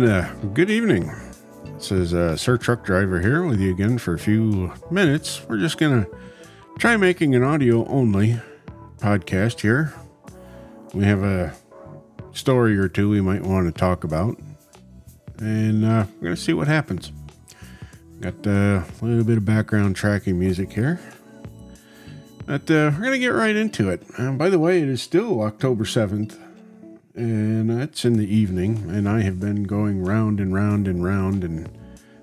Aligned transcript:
And 0.00 0.08
uh, 0.08 0.32
good 0.54 0.70
evening. 0.70 1.12
This 1.74 1.92
is 1.92 2.14
uh, 2.14 2.34
Sir 2.34 2.56
Truck 2.56 2.86
Driver 2.86 3.20
here 3.20 3.44
with 3.44 3.60
you 3.60 3.70
again 3.70 3.98
for 3.98 4.14
a 4.14 4.18
few 4.18 4.72
minutes. 4.90 5.46
We're 5.46 5.58
just 5.58 5.76
going 5.76 6.06
to 6.06 6.10
try 6.78 6.96
making 6.96 7.34
an 7.34 7.42
audio 7.42 7.86
only 7.86 8.40
podcast 8.96 9.60
here. 9.60 9.92
We 10.94 11.04
have 11.04 11.22
a 11.22 11.54
story 12.32 12.78
or 12.78 12.88
two 12.88 13.10
we 13.10 13.20
might 13.20 13.42
want 13.42 13.66
to 13.66 13.78
talk 13.78 14.02
about, 14.02 14.40
and 15.36 15.84
uh, 15.84 16.06
we're 16.14 16.28
going 16.28 16.36
to 16.36 16.40
see 16.40 16.54
what 16.54 16.66
happens. 16.66 17.12
Got 18.22 18.46
uh, 18.46 18.80
a 18.80 19.04
little 19.04 19.22
bit 19.22 19.36
of 19.36 19.44
background 19.44 19.96
tracking 19.96 20.38
music 20.38 20.72
here. 20.72 20.98
But 22.46 22.62
uh, 22.70 22.88
we're 22.94 23.00
going 23.00 23.12
to 23.12 23.18
get 23.18 23.34
right 23.34 23.54
into 23.54 23.90
it. 23.90 24.02
And 24.16 24.38
by 24.38 24.48
the 24.48 24.58
way, 24.58 24.80
it 24.80 24.88
is 24.88 25.02
still 25.02 25.42
October 25.42 25.84
7th, 25.84 26.38
and 27.14 27.70
it's 27.70 28.04
in 28.04 28.14
the 28.14 28.34
evening, 28.34 28.84
and 28.88 29.08
I 29.08 29.22
have 29.22 29.40
been 29.40 29.64
going 29.64 30.02
round 30.02 30.40
and 30.40 30.54
round 30.54 30.86
and 30.86 31.02
round 31.02 31.44
and 31.44 31.68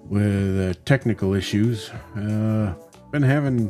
with 0.05 0.59
uh, 0.59 0.79
technical 0.85 1.33
issues. 1.33 1.89
Uh, 2.15 2.73
been 3.11 3.23
having 3.23 3.69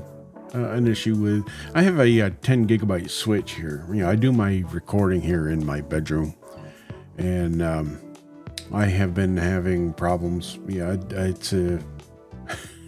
uh, 0.53 0.69
an 0.69 0.87
issue 0.87 1.15
with. 1.15 1.47
I 1.73 1.81
have 1.81 1.99
a, 1.99 2.21
uh 2.21 2.29
10 2.41 2.67
gigabyte 2.67 3.09
switch 3.09 3.53
here. 3.53 3.85
You 3.89 4.01
know, 4.01 4.09
I 4.09 4.15
do 4.15 4.31
my 4.31 4.63
recording 4.69 5.21
here 5.21 5.49
in 5.49 5.65
my 5.65 5.81
bedroom, 5.81 6.35
and 7.17 7.61
um, 7.61 7.99
I 8.71 8.85
have 8.85 9.13
been 9.13 9.37
having 9.37 9.93
problems. 9.93 10.59
Yeah, 10.67 10.97
it's 11.09 11.53
a. 11.53 11.79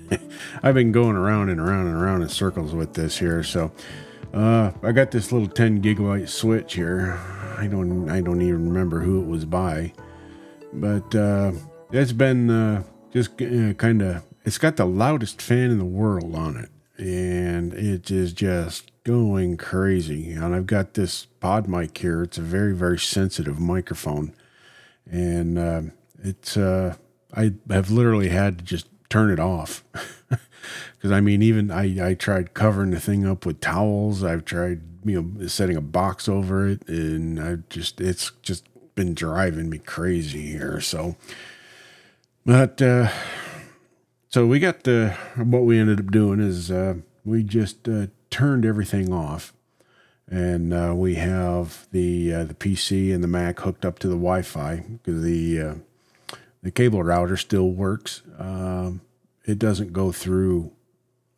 I've 0.63 0.75
been 0.75 0.91
going 0.91 1.15
around 1.15 1.49
and 1.49 1.59
around 1.59 1.87
and 1.87 1.95
around 1.95 2.21
in 2.21 2.29
circles 2.29 2.73
with 2.73 2.93
this 2.93 3.17
here. 3.17 3.43
So 3.43 3.71
uh, 4.33 4.71
I 4.83 4.91
got 4.91 5.11
this 5.11 5.31
little 5.31 5.47
10 5.47 5.81
gigabyte 5.81 6.29
switch 6.29 6.73
here. 6.73 7.19
I 7.59 7.67
don't 7.67 8.09
I 8.09 8.21
don't 8.21 8.41
even 8.41 8.69
remember 8.69 9.01
who 9.01 9.21
it 9.21 9.27
was 9.27 9.43
by, 9.43 9.91
but 10.71 11.13
uh, 11.13 11.51
it's 11.91 12.13
been 12.13 12.49
uh, 12.49 12.83
just 13.11 13.41
uh, 13.41 13.73
kind 13.73 14.01
of. 14.01 14.23
It's 14.45 14.57
got 14.57 14.77
the 14.77 14.85
loudest 14.85 15.41
fan 15.41 15.69
in 15.69 15.77
the 15.77 15.83
world 15.83 16.35
on 16.35 16.55
it, 16.55 16.69
and 16.97 17.73
it 17.73 18.09
is 18.09 18.31
just 18.31 18.91
going 19.03 19.57
crazy. 19.57 20.31
And 20.31 20.55
I've 20.55 20.67
got 20.67 20.93
this 20.93 21.25
pod 21.25 21.67
mic 21.67 21.97
here. 21.97 22.23
It's 22.23 22.37
a 22.37 22.41
very 22.41 22.73
very 22.73 22.97
sensitive 22.97 23.59
microphone, 23.59 24.33
and 25.05 25.59
uh, 25.59 25.81
it's 26.23 26.55
uh, 26.55 26.95
I 27.33 27.55
have 27.69 27.91
literally 27.91 28.29
had 28.29 28.59
to 28.59 28.63
just 28.63 28.87
turn 29.09 29.31
it 29.31 29.39
off. 29.39 29.83
Because 30.93 31.11
I 31.11 31.21
mean, 31.21 31.41
even 31.41 31.71
I, 31.71 32.09
I 32.09 32.13
tried 32.13 32.53
covering 32.53 32.91
the 32.91 32.99
thing 32.99 33.25
up 33.25 33.45
with 33.45 33.61
towels. 33.61 34.23
I've 34.23 34.45
tried, 34.45 34.81
you 35.03 35.21
know, 35.21 35.47
setting 35.47 35.77
a 35.77 35.81
box 35.81 36.27
over 36.27 36.67
it, 36.67 36.87
and 36.87 37.39
I 37.39 37.57
just 37.69 38.01
it's 38.01 38.31
just 38.41 38.65
been 38.95 39.13
driving 39.13 39.69
me 39.69 39.77
crazy 39.77 40.47
here. 40.47 40.81
So, 40.81 41.15
but 42.45 42.81
uh, 42.81 43.09
so 44.27 44.45
we 44.45 44.59
got 44.59 44.83
the 44.83 45.15
what 45.37 45.63
we 45.63 45.79
ended 45.79 45.99
up 45.99 46.11
doing 46.11 46.39
is 46.39 46.69
uh, 46.69 46.95
we 47.23 47.43
just 47.43 47.87
uh, 47.87 48.07
turned 48.29 48.65
everything 48.65 49.13
off, 49.13 49.53
and 50.27 50.73
uh, 50.73 50.93
we 50.95 51.15
have 51.15 51.87
the 51.91 52.33
uh, 52.33 52.43
the 52.43 52.53
PC 52.53 53.13
and 53.13 53.23
the 53.23 53.27
Mac 53.27 53.59
hooked 53.61 53.85
up 53.85 53.99
to 53.99 54.07
the 54.07 54.15
Wi-Fi 54.15 54.83
because 55.03 55.23
the 55.23 55.61
uh, 55.61 55.73
the 56.61 56.71
cable 56.71 57.03
router 57.03 57.37
still 57.37 57.71
works. 57.71 58.21
Um, 58.37 59.01
it 59.49 59.57
doesn't 59.57 59.93
go 59.93 60.11
through 60.11 60.71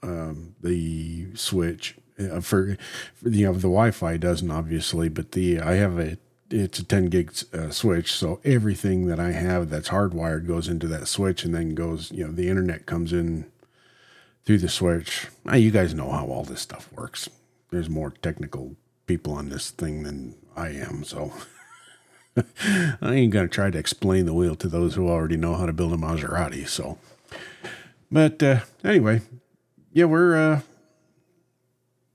um, 0.04 0.54
the 0.62 1.34
switch 1.34 1.96
uh, 2.20 2.42
for, 2.42 2.78
for 3.14 3.30
you 3.30 3.46
know 3.46 3.54
the 3.54 3.62
Wi-Fi 3.62 4.18
doesn't 4.18 4.52
obviously, 4.52 5.08
but 5.08 5.32
the 5.32 5.62
I 5.62 5.76
have 5.76 5.98
a 5.98 6.18
it's 6.50 6.80
a 6.80 6.84
10 6.84 7.06
gig 7.06 7.34
uh, 7.54 7.70
switch, 7.70 8.12
so 8.12 8.42
everything 8.44 9.06
that 9.06 9.22
I 9.22 9.32
have 9.32 9.70
that's 9.70 9.88
hardwired 9.88 10.46
goes 10.46 10.68
into 10.68 10.88
that 10.88 11.08
switch, 11.08 11.46
and 11.46 11.56
then 11.56 11.74
goes 11.74 12.12
you 12.12 12.26
know 12.26 12.34
the 12.34 12.50
internet 12.50 12.86
comes 12.86 13.14
in 13.14 13.46
through 14.44 14.58
the 14.58 14.70
switch. 14.70 15.28
Now, 15.46 15.56
you 15.56 15.72
guys 15.72 15.94
know 15.94 16.12
how 16.12 16.26
all 16.26 16.44
this 16.44 16.62
stuff 16.62 16.92
works. 16.92 17.30
There's 17.70 17.90
more 17.90 18.12
technical 18.12 18.76
people 19.08 19.34
on 19.34 19.48
this 19.48 19.70
thing 19.70 20.04
than 20.04 20.36
I 20.56 20.70
am, 20.70 21.06
so. 21.06 21.32
I 23.02 23.14
ain't 23.14 23.34
gonna 23.34 23.48
try 23.48 23.70
to 23.70 23.78
explain 23.78 24.26
the 24.26 24.34
wheel 24.34 24.56
to 24.56 24.68
those 24.68 24.96
who 24.96 25.08
already 25.08 25.38
know 25.38 25.56
how 25.56 25.66
to 25.66 25.74
build 25.74 25.94
a 25.94 25.98
Maserati. 25.98 26.68
So, 26.68 26.98
but 28.12 28.42
uh, 28.44 28.60
anyway, 28.84 29.22
yeah, 29.94 30.06
we're 30.06 30.36
uh, 30.36 30.62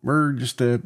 we're 0.03 0.33
just 0.33 0.61
uh, 0.63 0.79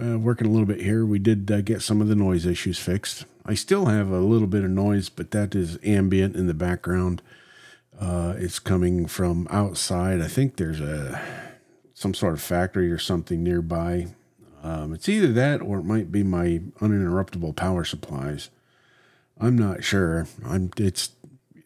uh, 0.00 0.18
working 0.18 0.46
a 0.46 0.50
little 0.50 0.66
bit 0.66 0.80
here. 0.80 1.04
We 1.04 1.18
did 1.18 1.50
uh, 1.50 1.60
get 1.60 1.82
some 1.82 2.00
of 2.00 2.08
the 2.08 2.14
noise 2.14 2.46
issues 2.46 2.78
fixed. 2.78 3.24
I 3.44 3.54
still 3.54 3.86
have 3.86 4.10
a 4.10 4.20
little 4.20 4.46
bit 4.46 4.64
of 4.64 4.70
noise, 4.70 5.08
but 5.08 5.32
that 5.32 5.54
is 5.54 5.78
ambient 5.82 6.36
in 6.36 6.46
the 6.46 6.54
background. 6.54 7.22
Uh, 7.98 8.34
it's 8.36 8.58
coming 8.58 9.06
from 9.06 9.46
outside. 9.50 10.20
I 10.20 10.28
think 10.28 10.56
there's 10.56 10.80
a 10.80 11.20
some 11.94 12.14
sort 12.14 12.34
of 12.34 12.40
factory 12.40 12.90
or 12.90 12.98
something 12.98 13.42
nearby. 13.42 14.08
Um, 14.62 14.94
it's 14.94 15.08
either 15.08 15.32
that 15.32 15.60
or 15.60 15.78
it 15.78 15.84
might 15.84 16.10
be 16.10 16.22
my 16.22 16.60
uninterruptible 16.80 17.54
power 17.56 17.84
supplies. 17.84 18.48
I'm 19.40 19.56
not 19.56 19.84
sure. 19.84 20.26
I'm. 20.44 20.70
It's 20.76 21.10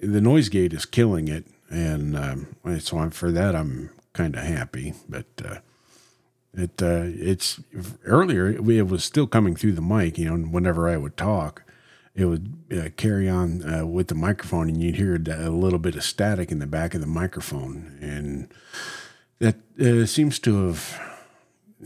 the 0.00 0.20
noise 0.20 0.48
gate 0.48 0.72
is 0.72 0.84
killing 0.84 1.28
it, 1.28 1.46
and 1.70 2.16
um, 2.16 2.56
so 2.78 2.98
I'm 2.98 3.10
for 3.10 3.30
that. 3.32 3.54
I'm 3.54 3.90
kind 4.12 4.34
of 4.34 4.42
happy, 4.42 4.94
but 5.08 5.26
uh, 5.44 5.58
it 6.54 6.82
uh, 6.82 7.04
it's 7.04 7.60
earlier 8.04 8.48
it, 8.48 8.88
was 8.88 9.04
still 9.04 9.26
coming 9.26 9.56
through 9.56 9.72
the 9.72 9.82
mic. 9.82 10.18
You 10.18 10.30
know, 10.30 10.48
whenever 10.48 10.88
I 10.88 10.96
would 10.96 11.16
talk, 11.16 11.62
it 12.14 12.24
would 12.24 12.54
uh, 12.72 12.88
carry 12.96 13.28
on 13.28 13.62
uh, 13.62 13.86
with 13.86 14.08
the 14.08 14.14
microphone, 14.14 14.68
and 14.68 14.82
you'd 14.82 14.96
hear 14.96 15.14
a 15.14 15.50
little 15.50 15.78
bit 15.78 15.96
of 15.96 16.04
static 16.04 16.50
in 16.50 16.58
the 16.58 16.66
back 16.66 16.94
of 16.94 17.00
the 17.00 17.06
microphone, 17.06 17.98
and 18.00 18.48
that 19.38 19.56
uh, 19.80 20.06
seems 20.06 20.38
to 20.40 20.66
have 20.66 21.00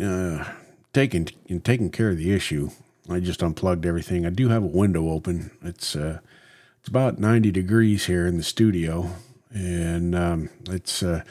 uh, 0.00 0.44
taken 0.92 1.26
taken 1.62 1.90
care 1.90 2.10
of 2.10 2.16
the 2.16 2.32
issue. 2.32 2.70
I 3.08 3.18
just 3.18 3.42
unplugged 3.42 3.84
everything. 3.84 4.24
I 4.24 4.30
do 4.30 4.48
have 4.50 4.62
a 4.62 4.66
window 4.66 5.08
open. 5.08 5.50
It's 5.62 5.96
it's 5.96 6.88
about 6.88 7.18
90 7.18 7.50
degrees 7.50 8.06
here 8.06 8.26
in 8.26 8.38
the 8.38 8.42
studio, 8.42 9.10
and 9.52 10.14
um, 10.14 10.50
it's 10.68 11.02
uh, 11.02 11.22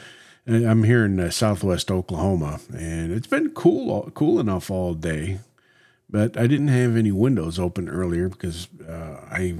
I'm 0.46 0.84
here 0.84 1.04
in 1.04 1.20
uh, 1.20 1.30
Southwest 1.30 1.90
Oklahoma, 1.90 2.60
and 2.76 3.12
it's 3.12 3.26
been 3.26 3.50
cool 3.50 4.10
cool 4.14 4.40
enough 4.40 4.70
all 4.70 4.94
day, 4.94 5.40
but 6.08 6.36
I 6.36 6.46
didn't 6.46 6.68
have 6.68 6.96
any 6.96 7.12
windows 7.12 7.58
open 7.58 7.88
earlier 7.88 8.28
because 8.28 8.68
uh, 8.86 9.20
I 9.30 9.54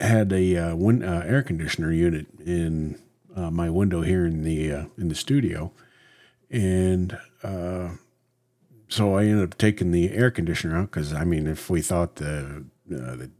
had 0.00 0.32
a 0.32 0.56
uh, 0.56 0.76
win- 0.76 1.04
uh, 1.04 1.22
air 1.26 1.42
conditioner 1.42 1.92
unit 1.92 2.26
in 2.44 3.00
uh, 3.36 3.50
my 3.50 3.70
window 3.70 4.02
here 4.02 4.26
in 4.26 4.42
the 4.42 4.70
in 4.98 5.08
the 5.08 5.14
studio, 5.14 5.72
and 6.50 7.18
so 8.88 9.14
I 9.14 9.24
ended 9.24 9.52
up 9.52 9.58
taking 9.58 9.92
the 9.92 10.10
air 10.12 10.30
conditioner 10.32 10.76
out 10.76 10.90
because 10.90 11.12
I 11.12 11.24
mean, 11.24 11.46
if 11.46 11.70
we 11.70 11.80
thought 11.80 12.16
the 12.16 12.64
the 12.86 13.30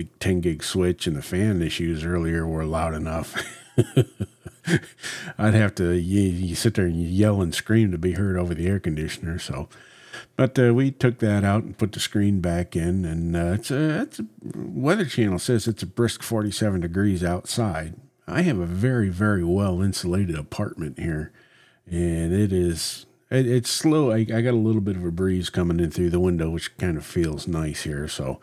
the 0.00 0.08
10 0.18 0.40
gig 0.40 0.62
switch 0.62 1.06
and 1.06 1.16
the 1.16 1.22
fan 1.22 1.60
issues 1.60 2.04
earlier 2.04 2.46
were 2.46 2.64
loud 2.64 2.94
enough. 2.94 3.34
I'd 5.38 5.54
have 5.54 5.74
to 5.76 5.92
you, 5.92 6.22
you, 6.22 6.54
sit 6.54 6.74
there 6.74 6.86
and 6.86 6.96
yell 6.96 7.42
and 7.42 7.54
scream 7.54 7.90
to 7.92 7.98
be 7.98 8.12
heard 8.12 8.38
over 8.38 8.54
the 8.54 8.66
air 8.66 8.80
conditioner. 8.80 9.38
So, 9.38 9.68
but 10.36 10.58
uh, 10.58 10.72
we 10.72 10.90
took 10.90 11.18
that 11.18 11.44
out 11.44 11.64
and 11.64 11.76
put 11.76 11.92
the 11.92 12.00
screen 12.00 12.40
back 12.40 12.74
in, 12.76 13.04
and 13.04 13.36
uh, 13.36 13.52
it's 13.54 13.70
a, 13.70 14.02
it's 14.02 14.20
a 14.20 14.26
Weather 14.42 15.04
Channel 15.04 15.38
says 15.38 15.66
it's 15.66 15.82
a 15.82 15.86
brisk 15.86 16.22
47 16.22 16.80
degrees 16.80 17.22
outside. 17.22 17.94
I 18.26 18.42
have 18.42 18.58
a 18.58 18.66
very 18.66 19.08
very 19.08 19.44
well 19.44 19.82
insulated 19.82 20.38
apartment 20.38 20.98
here, 20.98 21.32
and 21.86 22.32
it 22.32 22.52
is 22.52 23.06
it, 23.30 23.46
it's 23.46 23.70
slow. 23.70 24.12
I, 24.12 24.18
I 24.18 24.40
got 24.40 24.54
a 24.54 24.66
little 24.66 24.80
bit 24.80 24.96
of 24.96 25.04
a 25.04 25.10
breeze 25.10 25.50
coming 25.50 25.80
in 25.80 25.90
through 25.90 26.10
the 26.10 26.20
window, 26.20 26.48
which 26.50 26.76
kind 26.78 26.96
of 26.96 27.04
feels 27.04 27.46
nice 27.46 27.82
here. 27.82 28.08
So 28.08 28.40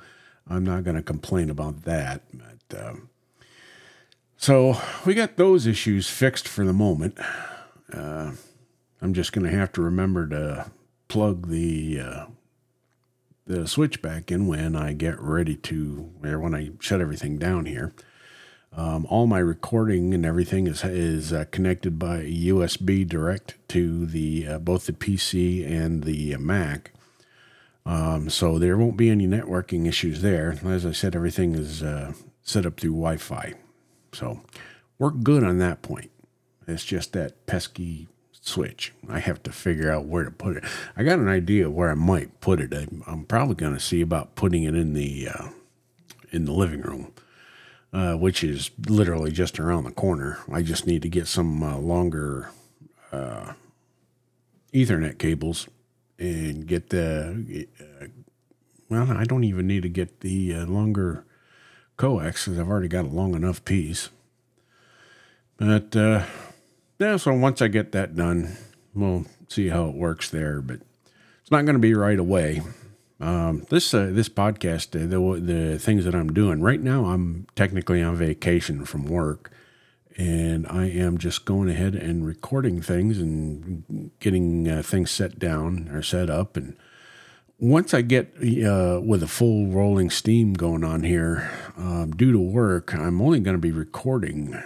I'm 0.49 0.63
not 0.63 0.83
going 0.83 0.95
to 0.95 1.03
complain 1.03 1.49
about 1.49 1.83
that. 1.83 2.21
But 2.33 2.88
um, 2.88 3.09
so 4.38 4.79
we 5.05 5.13
got 5.13 5.38
those 5.38 5.65
issues 5.65 6.09
fixed 6.09 6.47
for 6.47 6.63
the 6.63 6.73
moment. 6.73 7.17
Uh, 7.91 8.31
I'm 9.01 9.13
just 9.13 9.31
going 9.31 9.45
to 9.49 9.57
have 9.57 9.71
to 9.73 9.81
remember 9.81 10.27
to 10.27 10.71
plug 11.07 11.47
the 11.49 11.99
uh, 11.99 12.25
the 13.45 13.67
switch 13.67 14.01
back 14.01 14.31
in 14.31 14.47
when 14.47 14.75
I 14.75 14.94
get 14.94 15.19
ready 15.21 15.55
to, 15.55 16.11
or 16.23 16.39
when 16.39 16.53
I 16.53 16.71
shut 16.79 16.99
everything 16.99 17.38
down 17.38 17.65
here. 17.65 17.94
Um, 18.75 19.07
all 19.09 19.25
my 19.25 19.39
recording 19.39 20.13
and 20.13 20.25
everything 20.25 20.67
is 20.67 20.83
is 20.83 21.31
uh, 21.33 21.45
connected 21.51 21.97
by 21.97 22.23
USB 22.23 23.07
direct 23.07 23.55
to 23.69 24.05
the 24.05 24.47
uh, 24.47 24.59
both 24.59 24.85
the 24.85 24.94
PC 24.94 25.65
and 25.65 26.03
the 26.03 26.35
Mac. 26.38 26.91
Um, 27.88 28.30
so 28.30 28.60
there 28.60 28.78
won't 28.78 28.98
be 28.98 29.10
any 29.12 29.28
networking 29.28 29.88
issues 29.88 30.22
there. 30.22 30.60
As 30.66 30.86
I 30.86 30.94
said, 30.94 31.16
everything 31.16 31.56
is 31.56 31.84
uh, 31.84 32.13
set 32.44 32.66
up 32.68 32.80
through 32.80 32.92
Wi-Fi. 32.92 33.56
So 34.13 34.42
we're 35.00 35.12
good 35.12 35.44
on 35.44 35.60
that 35.60 35.84
point. 35.84 36.12
It's 36.68 36.86
just 36.86 37.13
that 37.13 37.48
pesky 37.48 38.10
switch. 38.34 38.94
I 39.10 39.19
have 39.19 39.44
to 39.44 39.54
figure 39.54 39.92
out 39.92 40.06
where 40.06 40.25
to 40.25 40.31
put 40.31 40.57
it. 40.57 40.66
I 40.98 41.04
got 41.04 41.19
an 41.19 41.30
idea 41.30 41.69
where 41.72 41.92
I 41.92 41.95
might 41.95 42.42
put 42.42 42.62
it. 42.62 42.74
I'm, 42.74 43.04
I'm 43.07 43.25
probably 43.25 43.56
going 43.56 43.75
to 43.75 43.80
see 43.81 44.01
about 44.01 44.36
putting 44.36 44.63
it 44.63 44.75
in 44.75 44.94
the 44.94 45.30
uh, 45.30 45.50
in 46.31 46.45
the 46.45 46.54
living 46.54 46.81
room. 46.81 47.13
uh, 47.94 48.16
which 48.16 48.44
is 48.44 48.72
literally 48.88 49.31
just 49.31 49.60
around 49.60 49.86
the 49.86 49.92
corner. 49.92 50.40
I 50.51 50.62
just 50.62 50.86
need 50.88 51.01
to 51.04 51.10
get 51.10 51.28
some 51.28 51.63
uh, 51.63 51.78
longer 51.78 52.51
uh, 53.12 53.54
Ethernet 54.74 55.18
cables 55.18 55.68
and 56.19 56.66
get 56.66 56.90
the. 56.90 57.68
Uh, 57.80 58.08
well, 58.90 59.12
I 59.12 59.25
don't 59.25 59.44
even 59.44 59.68
need 59.68 59.84
to 59.84 59.90
get 59.90 60.22
the 60.22 60.54
uh, 60.54 60.66
longer 60.66 61.25
coax 61.98 62.46
because 62.46 62.60
I've 62.60 62.69
already 62.69 62.88
got 62.88 63.06
a 63.06 63.10
long 63.10 63.36
enough 63.36 63.66
piece. 63.66 64.10
But 65.58 65.96
uh, 65.96 66.24
yeah, 67.00 67.18
so 67.18 67.34
once 67.34 67.62
I 67.62 67.68
get 67.68 67.92
that 67.92 68.16
done, 68.16 68.56
we'll 68.94 69.25
see 69.48 69.69
how 69.69 69.88
it 69.90 69.96
works 69.96 70.30
there. 70.30 70.62
But 70.62 70.81
it's 71.42 71.52
not 71.52 71.66
going 71.66 71.75
to 71.75 71.80
be 71.80 71.94
right 71.94 72.19
away. 72.19 72.62
Um, 73.19 73.66
this 73.69 73.94
uh, 73.94 74.10
this 74.12 74.30
podcast, 74.30 74.96
uh, 74.96 75.08
the 75.08 75.42
the 75.42 75.80
things 75.80 76.06
that 76.06 76.14
I'm 76.14 76.31
doing 76.31 76.62
right 76.62 76.80
now, 76.80 77.06
I'm 77.06 77.48
technically 77.56 78.02
on 78.02 78.16
vacation 78.16 78.86
from 78.86 79.06
work, 79.06 79.52
and 80.18 80.66
I 80.68 80.86
am 80.86 81.19
just 81.19 81.46
going 81.46 81.69
ahead 81.69 81.94
and 81.94 82.25
recording 82.25 82.81
things 82.81 83.19
and 83.19 84.12
getting 84.19 84.68
uh, 84.68 84.81
things 84.81 85.12
set 85.12 85.38
down 85.38 85.90
or 85.94 86.02
set 86.02 86.30
up. 86.30 86.58
And 86.58 86.75
once 87.60 87.94
I 87.94 88.02
get 88.02 88.34
uh, 88.38 89.00
with 89.04 89.22
a 89.22 89.28
full 89.28 89.68
rolling 89.68 90.10
steam 90.10 90.54
going 90.54 90.84
on 90.84 91.04
here, 91.04 91.50
um, 91.78 92.12
due 92.12 92.31
to 92.31 92.40
work, 92.40 92.96
I'm 92.96 93.22
only 93.22 93.40
going 93.40 93.56
to 93.56 93.62
be 93.62 93.72
recording 93.72 94.60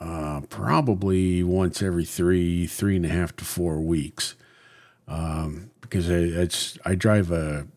uh, 0.00 0.40
probably 0.48 1.42
once 1.42 1.82
every 1.82 2.04
three 2.04 2.66
three 2.66 2.96
and 2.96 3.04
a 3.04 3.10
half 3.10 3.36
to 3.36 3.44
four 3.44 3.80
weeks. 3.80 4.36
Um, 5.06 5.70
because 5.82 6.10
I, 6.10 6.90
I 6.90 6.94
drive 6.94 7.30
a 7.30 7.68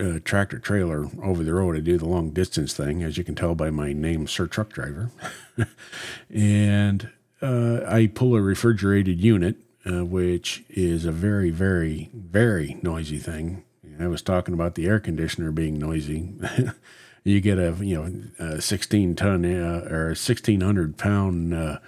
uh, 0.00 0.18
tractor 0.24 0.58
trailer 0.58 1.08
over 1.22 1.42
the 1.42 1.54
road. 1.54 1.76
I 1.76 1.80
do 1.80 1.98
the 1.98 2.08
long 2.08 2.30
distance 2.30 2.74
thing, 2.74 3.02
as 3.02 3.16
you 3.16 3.24
can 3.24 3.34
tell 3.34 3.54
by 3.54 3.70
my 3.70 3.92
name, 3.92 4.26
Sir 4.26 4.46
Truck 4.46 4.70
Driver. 4.70 5.10
and 6.30 7.10
uh, 7.40 7.80
I 7.86 8.06
pull 8.06 8.34
a 8.34 8.42
refrigerated 8.42 9.20
unit, 9.20 9.56
uh, 9.86 10.04
which 10.04 10.64
is 10.68 11.04
a 11.04 11.12
very, 11.12 11.50
very, 11.50 12.10
very 12.14 12.78
noisy 12.82 13.18
thing. 13.18 13.64
I 14.00 14.08
was 14.08 14.22
talking 14.22 14.54
about 14.54 14.74
the 14.74 14.86
air 14.86 14.98
conditioner 14.98 15.52
being 15.52 15.78
noisy. 15.78 16.32
you 17.24 17.40
get 17.40 17.58
a 17.58 17.74
you 17.80 17.94
know 17.94 18.22
a 18.38 18.60
16 18.60 19.14
ton 19.16 19.44
uh, 19.44 19.88
or 19.90 20.06
1600 20.08 20.96
pound 20.96 21.54
uh, 21.54 21.78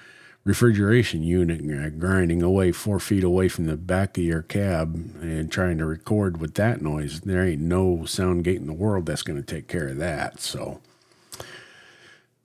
refrigeration 0.47 1.25
unit 1.25 1.99
grinding 1.99 2.41
away 2.41 2.71
four 2.71 3.01
feet 3.01 3.25
away 3.25 3.49
from 3.49 3.67
the 3.67 3.77
back 3.77 4.17
of 4.17 4.23
your 4.23 4.43
cab 4.43 4.95
and 5.21 5.51
trying 5.51 5.77
to 5.77 5.85
record 5.85 6.41
with 6.41 6.55
that 6.55 6.81
noise, 6.81 7.21
there 7.23 7.45
ain't 7.45 7.61
no 7.61 8.05
sound 8.05 8.45
gate 8.45 8.61
in 8.61 8.69
the 8.69 8.73
world 8.73 9.07
that's 9.07 9.23
going 9.23 9.43
to 9.43 9.45
take 9.45 9.67
care 9.67 9.89
of 9.89 9.97
that. 9.97 10.41
So, 10.41 10.81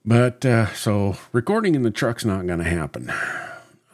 but 0.04 0.44
uh, 0.44 0.74
so 0.74 1.16
recording 1.30 1.76
in 1.76 1.84
the 1.84 1.92
truck's 1.92 2.24
not 2.24 2.44
going 2.44 2.58
to 2.58 2.64
happen. 2.64 3.12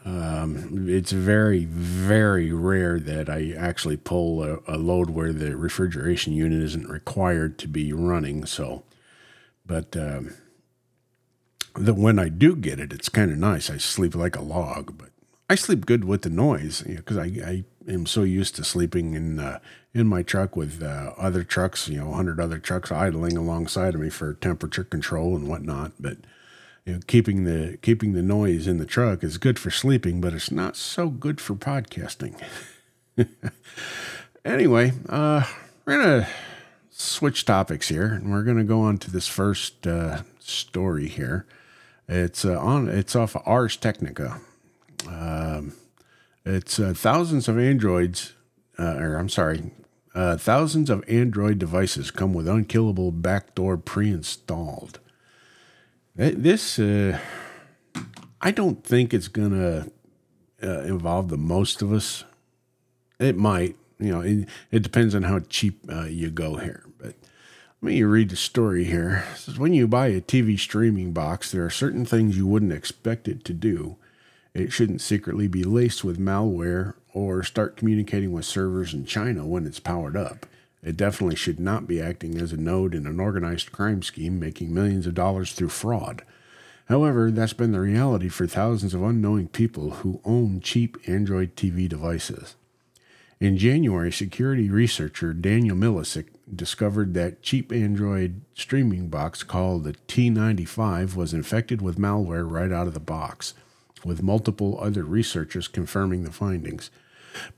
Um, 0.06 0.86
it's 0.88 1.12
very, 1.12 1.66
very 1.66 2.50
rare 2.50 2.98
that 2.98 3.28
I 3.28 3.52
actually 3.52 3.98
pull 3.98 4.42
a, 4.42 4.60
a 4.66 4.78
load 4.78 5.10
where 5.10 5.34
the 5.34 5.54
refrigeration 5.54 6.32
unit 6.32 6.62
isn't 6.62 6.88
required 6.88 7.58
to 7.58 7.68
be 7.68 7.92
running. 7.92 8.46
So, 8.46 8.84
but 9.66 9.94
um, 9.98 10.32
that 11.74 11.94
when 11.94 12.18
I 12.18 12.28
do 12.28 12.56
get 12.56 12.80
it, 12.80 12.92
it's 12.92 13.08
kind 13.08 13.30
of 13.30 13.38
nice. 13.38 13.70
I 13.70 13.78
sleep 13.78 14.14
like 14.14 14.36
a 14.36 14.42
log, 14.42 14.98
but 14.98 15.10
I 15.50 15.54
sleep 15.54 15.86
good 15.86 16.04
with 16.04 16.22
the 16.22 16.30
noise 16.30 16.82
because 16.82 17.16
you 17.30 17.40
know, 17.40 17.46
I, 17.46 17.50
I 17.50 17.64
am 17.92 18.06
so 18.06 18.22
used 18.22 18.56
to 18.56 18.64
sleeping 18.64 19.14
in 19.14 19.38
uh, 19.38 19.60
in 19.94 20.06
my 20.06 20.22
truck 20.22 20.56
with 20.56 20.82
uh, 20.82 21.12
other 21.16 21.42
trucks, 21.42 21.88
you 21.88 21.98
know, 21.98 22.12
hundred 22.12 22.40
other 22.40 22.58
trucks 22.58 22.92
idling 22.92 23.36
alongside 23.36 23.94
of 23.94 24.00
me 24.00 24.10
for 24.10 24.34
temperature 24.34 24.84
control 24.84 25.34
and 25.34 25.48
whatnot. 25.48 25.92
But 25.98 26.18
you 26.84 26.94
know, 26.94 27.00
keeping 27.06 27.44
the 27.44 27.78
keeping 27.82 28.12
the 28.12 28.22
noise 28.22 28.66
in 28.66 28.78
the 28.78 28.86
truck 28.86 29.24
is 29.24 29.38
good 29.38 29.58
for 29.58 29.70
sleeping, 29.70 30.20
but 30.20 30.34
it's 30.34 30.50
not 30.50 30.76
so 30.76 31.08
good 31.08 31.40
for 31.40 31.54
podcasting. 31.54 32.40
anyway, 34.44 34.92
uh, 35.08 35.44
we're 35.84 35.98
gonna 35.98 36.28
switch 36.90 37.44
topics 37.44 37.88
here, 37.88 38.06
and 38.06 38.30
we're 38.30 38.42
gonna 38.42 38.64
go 38.64 38.80
on 38.80 38.98
to 38.98 39.10
this 39.10 39.28
first 39.28 39.86
uh, 39.86 40.22
story 40.38 41.08
here. 41.08 41.46
It's 42.08 42.44
uh, 42.44 42.58
on. 42.58 42.88
It's 42.88 43.14
off 43.14 43.36
of 43.36 43.42
Ars 43.44 43.76
Technica. 43.76 44.40
Um, 45.06 45.74
it's 46.44 46.80
uh, 46.80 46.94
thousands 46.96 47.48
of 47.48 47.58
androids, 47.58 48.32
uh, 48.78 48.96
or 48.96 49.16
I'm 49.16 49.28
sorry, 49.28 49.70
uh, 50.14 50.38
thousands 50.38 50.88
of 50.88 51.04
Android 51.06 51.58
devices 51.58 52.10
come 52.10 52.32
with 52.32 52.48
unkillable 52.48 53.12
backdoor 53.12 53.76
pre-installed. 53.76 55.00
This, 56.16 56.78
uh, 56.78 57.18
I 58.40 58.50
don't 58.50 58.82
think 58.82 59.12
it's 59.12 59.28
gonna 59.28 59.88
uh, 60.62 60.80
involve 60.80 61.28
the 61.28 61.36
most 61.36 61.82
of 61.82 61.92
us. 61.92 62.24
It 63.20 63.36
might, 63.36 63.76
you 64.00 64.10
know, 64.10 64.20
it, 64.22 64.48
it 64.72 64.82
depends 64.82 65.14
on 65.14 65.24
how 65.24 65.40
cheap 65.40 65.84
you 66.08 66.30
go 66.30 66.56
here, 66.56 66.84
let 67.80 67.90
me 67.92 68.02
read 68.02 68.30
the 68.30 68.36
story 68.36 68.84
here. 68.84 69.24
It 69.34 69.38
says 69.38 69.58
when 69.58 69.72
you 69.72 69.86
buy 69.86 70.08
a 70.08 70.20
TV 70.20 70.58
streaming 70.58 71.12
box, 71.12 71.52
there 71.52 71.64
are 71.64 71.70
certain 71.70 72.04
things 72.04 72.36
you 72.36 72.46
wouldn't 72.46 72.72
expect 72.72 73.28
it 73.28 73.44
to 73.44 73.52
do. 73.52 73.96
It 74.52 74.72
shouldn't 74.72 75.00
secretly 75.00 75.46
be 75.46 75.62
laced 75.62 76.02
with 76.02 76.18
malware 76.18 76.94
or 77.14 77.44
start 77.44 77.76
communicating 77.76 78.32
with 78.32 78.44
servers 78.44 78.92
in 78.92 79.04
China 79.06 79.46
when 79.46 79.64
it's 79.64 79.78
powered 79.78 80.16
up. 80.16 80.44
It 80.82 80.96
definitely 80.96 81.36
should 81.36 81.60
not 81.60 81.86
be 81.86 82.00
acting 82.00 82.40
as 82.40 82.52
a 82.52 82.56
node 82.56 82.96
in 82.96 83.06
an 83.06 83.20
organized 83.20 83.70
crime 83.70 84.02
scheme, 84.02 84.40
making 84.40 84.74
millions 84.74 85.06
of 85.06 85.14
dollars 85.14 85.52
through 85.52 85.68
fraud. 85.68 86.22
However, 86.86 87.30
that's 87.30 87.52
been 87.52 87.70
the 87.70 87.80
reality 87.80 88.28
for 88.28 88.48
thousands 88.48 88.92
of 88.92 89.02
unknowing 89.02 89.48
people 89.48 89.90
who 89.90 90.20
own 90.24 90.60
cheap 90.60 90.96
Android 91.06 91.54
TV 91.54 91.88
devices. 91.88 92.56
In 93.38 93.56
January, 93.56 94.10
security 94.10 94.68
researcher 94.68 95.32
Daniel 95.32 95.76
Milisic 95.76 96.26
discovered 96.54 97.14
that 97.14 97.42
cheap 97.42 97.72
Android 97.72 98.42
streaming 98.54 99.08
box 99.08 99.42
called 99.42 99.84
the 99.84 99.94
T95 100.08 101.14
was 101.14 101.34
infected 101.34 101.82
with 101.82 101.98
malware 101.98 102.48
right 102.48 102.72
out 102.72 102.86
of 102.86 102.94
the 102.94 103.00
box, 103.00 103.54
with 104.04 104.22
multiple 104.22 104.78
other 104.80 105.04
researchers 105.04 105.68
confirming 105.68 106.24
the 106.24 106.32
findings. 106.32 106.90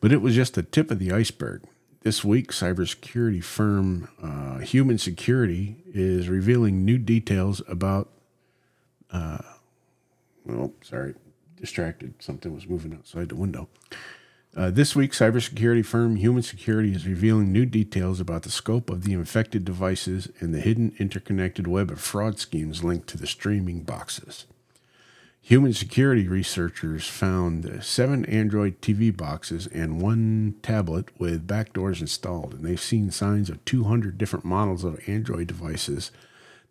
But 0.00 0.12
it 0.12 0.20
was 0.20 0.34
just 0.34 0.54
the 0.54 0.62
tip 0.62 0.90
of 0.90 0.98
the 0.98 1.12
iceberg. 1.12 1.62
This 2.02 2.24
week, 2.24 2.50
cybersecurity 2.50 3.44
firm 3.44 4.08
uh, 4.22 4.58
Human 4.58 4.96
Security 4.96 5.76
is 5.92 6.28
revealing 6.28 6.84
new 6.84 6.96
details 6.96 7.60
about. 7.68 8.08
Uh, 9.12 9.38
oh, 10.48 10.72
sorry, 10.82 11.14
distracted. 11.60 12.14
Something 12.22 12.54
was 12.54 12.66
moving 12.66 12.94
outside 12.94 13.28
the 13.28 13.36
window. 13.36 13.68
Uh, 14.56 14.68
this 14.68 14.96
week, 14.96 15.12
cybersecurity 15.12 15.84
firm 15.84 16.16
Human 16.16 16.42
Security 16.42 16.92
is 16.92 17.06
revealing 17.06 17.52
new 17.52 17.64
details 17.64 18.18
about 18.18 18.42
the 18.42 18.50
scope 18.50 18.90
of 18.90 19.04
the 19.04 19.12
infected 19.12 19.64
devices 19.64 20.28
and 20.40 20.52
the 20.52 20.60
hidden 20.60 20.92
interconnected 20.98 21.68
web 21.68 21.88
of 21.88 22.00
fraud 22.00 22.40
schemes 22.40 22.82
linked 22.82 23.08
to 23.08 23.16
the 23.16 23.28
streaming 23.28 23.82
boxes. 23.82 24.46
Human 25.40 25.72
security 25.72 26.26
researchers 26.26 27.06
found 27.06 27.78
seven 27.84 28.24
Android 28.24 28.80
TV 28.80 29.16
boxes 29.16 29.68
and 29.68 30.02
one 30.02 30.56
tablet 30.62 31.08
with 31.16 31.46
backdoors 31.46 32.00
installed, 32.00 32.52
and 32.54 32.64
they've 32.64 32.80
seen 32.80 33.12
signs 33.12 33.50
of 33.50 33.64
200 33.64 34.18
different 34.18 34.44
models 34.44 34.82
of 34.82 35.00
Android 35.06 35.46
devices 35.46 36.10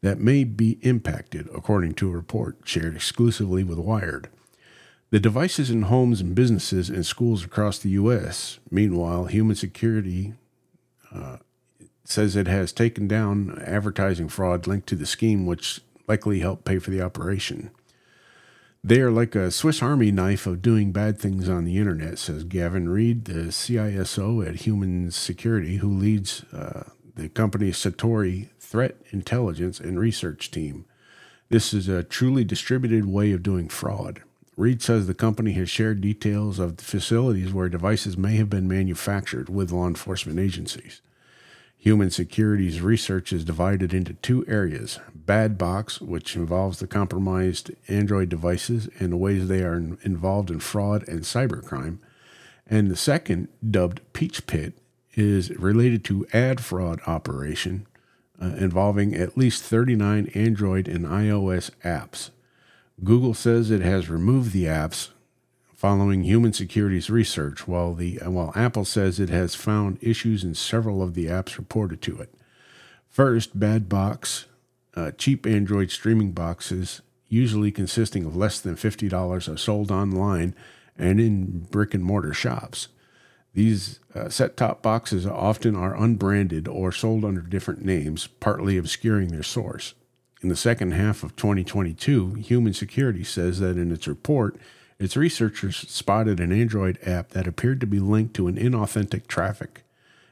that 0.02 0.20
may 0.20 0.44
be 0.44 0.80
impacted, 0.82 1.48
according 1.56 1.94
to 1.94 2.10
a 2.10 2.16
report 2.16 2.58
shared 2.66 2.96
exclusively 2.96 3.64
with 3.64 3.80
Wired. 3.80 4.28
The 5.12 5.20
devices 5.20 5.72
in 5.72 5.84
homes 5.84 6.22
and 6.22 6.36
businesses 6.36 6.90
and 6.90 7.06
schools 7.06 7.44
across 7.44 7.80
the 7.80 7.90
U.S. 7.92 8.60
Meanwhile, 8.70 9.26
Human 9.26 9.56
Security 9.56 10.36
uh, 11.12 11.38
says 12.04 12.36
it 12.36 12.48
has 12.48 12.72
taken 12.72 13.08
down 13.08 13.60
advertising 13.66 14.30
fraud 14.30 14.68
linked 14.68 14.88
to 14.90 14.96
the 14.96 15.08
scheme, 15.08 15.48
which 15.48 15.82
likely 16.08 16.40
helped 16.40 16.66
pay 16.66 16.78
for 16.78 16.92
the 16.92 17.02
operation. 17.02 17.72
They 18.84 19.02
are 19.02 19.12
like 19.12 19.36
a 19.36 19.52
Swiss 19.52 19.82
Army 19.82 20.12
knife 20.12 20.48
of 20.48 20.62
doing 20.62 20.92
bad 20.92 21.20
things 21.20 21.50
on 21.50 21.66
the 21.66 21.78
internet, 21.78 22.18
says 22.20 22.44
Gavin 22.44 22.88
Reid, 22.88 23.26
the 23.26 23.52
CISO 23.52 24.48
at 24.48 24.62
Human 24.62 25.12
Security, 25.12 25.78
who 25.78 25.92
leads 25.92 26.44
uh, 26.54 26.84
the 27.16 27.30
company's 27.30 27.78
Satori 27.78 28.50
Threat 28.60 28.96
Intelligence 29.10 29.80
and 29.80 30.00
Research 30.00 30.50
team. 30.52 30.86
This 31.50 31.74
is 31.74 31.90
a 31.90 32.04
truly 32.04 32.44
distributed 32.44 33.06
way 33.06 33.32
of 33.32 33.44
doing 33.44 33.70
fraud. 33.70 34.22
Reid 34.60 34.82
says 34.82 35.08
the 35.08 35.14
company 35.14 35.54
has 35.54 35.70
shared 35.70 36.02
details 36.02 36.60
of 36.60 36.76
the 36.76 36.84
facilities 36.84 37.54
where 37.54 37.70
devices 37.70 38.18
may 38.18 38.36
have 38.36 38.50
been 38.50 38.68
manufactured 38.68 39.48
with 39.48 39.72
law 39.72 39.88
enforcement 39.88 40.38
agencies. 40.38 41.00
Human 41.78 42.12
Security's 42.12 42.82
research 42.82 43.32
is 43.32 43.46
divided 43.46 43.94
into 43.94 44.16
two 44.16 44.46
areas 44.50 45.00
Bad 45.16 45.58
Box, 45.58 46.02
which 46.02 46.36
involves 46.36 46.80
the 46.80 46.88
compromised 46.88 47.72
Android 47.88 48.28
devices 48.28 48.90
and 49.00 49.14
the 49.14 49.18
ways 49.18 49.48
they 49.48 49.64
are 49.64 49.78
involved 49.78 50.52
in 50.52 50.60
fraud 50.60 51.08
and 51.08 51.22
cybercrime. 51.22 52.00
And 52.68 52.92
the 52.92 52.98
second, 52.98 53.48
dubbed 53.66 54.02
Peach 54.12 54.46
Pit, 54.46 54.74
is 55.16 55.52
related 55.52 56.04
to 56.06 56.28
ad 56.34 56.60
fraud 56.60 57.00
operation 57.08 57.88
uh, 58.42 58.48
involving 58.58 59.16
at 59.16 59.38
least 59.38 59.64
39 59.64 60.28
Android 60.36 60.90
and 60.90 61.06
iOS 61.06 61.72
apps. 61.86 62.32
Google 63.04 63.34
says 63.34 63.72
it 63.72 63.82
has 63.82 64.10
removed 64.10 64.52
the 64.52 64.66
apps 64.66 65.10
following 65.76 66.24
human 66.24 66.52
security's 66.52 67.10
research, 67.10 67.66
while, 67.66 67.94
the, 67.94 68.20
while 68.26 68.52
Apple 68.54 68.84
says 68.84 69.18
it 69.18 69.30
has 69.30 69.56
found 69.56 69.98
issues 70.02 70.44
in 70.44 70.54
several 70.54 71.02
of 71.02 71.14
the 71.14 71.28
apps 71.28 71.58
reported 71.58 72.02
to 72.02 72.20
it. 72.20 72.34
First, 73.08 73.58
Bad 73.58 73.88
Box, 73.88 74.46
uh, 74.96 75.12
cheap 75.12 75.46
Android 75.46 75.90
streaming 75.90 76.34
boxes, 76.34 77.02
usually 77.30 77.72
consisting 77.72 78.26
of 78.26 78.36
less 78.36 78.60
than 78.60 78.76
$50, 78.76 79.54
are 79.54 79.58
sold 79.58 79.90
online 79.90 80.54
and 80.98 81.22
in 81.22 81.60
brick 81.72 81.94
and 81.94 82.04
mortar 82.04 82.34
shops. 82.34 82.90
These 83.54 84.00
uh, 84.14 84.28
set 84.28 84.58
top 84.58 84.82
boxes 84.82 85.26
often 85.26 85.76
are 85.76 85.96
unbranded 85.96 86.68
or 86.68 86.92
sold 86.92 87.24
under 87.24 87.42
different 87.42 87.86
names, 87.86 88.28
partly 88.28 88.78
obscuring 88.78 89.30
their 89.30 89.44
source. 89.44 89.94
In 90.42 90.50
the 90.50 90.56
second 90.56 90.92
half 90.92 91.24
of 91.24 91.36
2022, 91.36 92.36
Human 92.36 92.74
Security 92.74 93.24
says 93.24 93.60
that 93.60 93.78
in 93.78 93.92
its 93.92 94.08
report, 94.08 94.56
its 94.98 95.18
researchers 95.18 95.78
spotted 95.78 96.40
an 96.40 96.52
Android 96.52 96.98
app 97.06 97.30
that 97.30 97.48
appeared 97.48 97.80
to 97.82 97.88
be 97.88 98.00
linked 98.00 98.34
to 98.36 98.48
an 98.48 98.56
inauthentic 98.56 99.28
traffic 99.28 99.84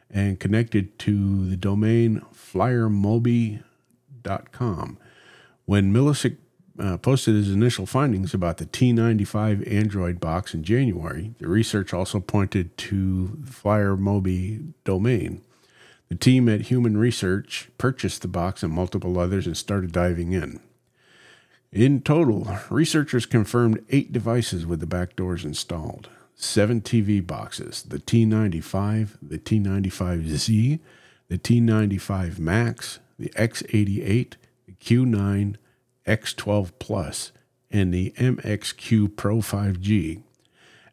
and 0.09 0.39
connected 0.39 0.97
to 0.99 1.49
the 1.49 1.57
domain 1.57 2.21
flyermobi.com. 2.33 4.97
When 5.65 5.93
Milisic 5.93 6.37
uh, 6.79 6.97
posted 6.97 7.35
his 7.35 7.51
initial 7.51 7.85
findings 7.85 8.33
about 8.33 8.57
the 8.57 8.65
T95 8.65 9.71
Android 9.71 10.19
box 10.19 10.53
in 10.53 10.63
January. 10.63 11.33
The 11.39 11.47
research 11.47 11.93
also 11.93 12.19
pointed 12.19 12.77
to 12.77 13.37
the 13.39 13.51
FlyerMobi 13.51 14.73
domain. 14.83 15.41
The 16.09 16.15
team 16.15 16.47
at 16.47 16.61
Human 16.61 16.97
Research 16.97 17.69
purchased 17.77 18.21
the 18.21 18.27
box 18.27 18.63
and 18.63 18.73
multiple 18.73 19.19
others 19.19 19.45
and 19.45 19.57
started 19.57 19.91
diving 19.91 20.31
in. 20.31 20.59
In 21.71 22.01
total, 22.01 22.57
researchers 22.69 23.25
confirmed 23.25 23.83
eight 23.89 24.13
devices 24.13 24.65
with 24.65 24.79
the 24.79 24.87
backdoors 24.87 25.43
installed, 25.43 26.09
seven 26.33 26.81
TV 26.81 27.25
boxes 27.25 27.83
the 27.83 27.99
T95, 27.99 29.17
the 29.21 29.37
T95Z, 29.37 30.79
the 31.27 31.37
T95 31.37 32.39
Max, 32.39 32.99
the 33.19 33.29
X88, 33.29 34.33
the 34.65 34.73
Q9, 34.73 35.55
X12 36.07 36.71
Plus 36.79 37.31
and 37.69 37.93
the 37.93 38.11
MXQ 38.11 39.15
Pro 39.15 39.37
5G, 39.37 40.21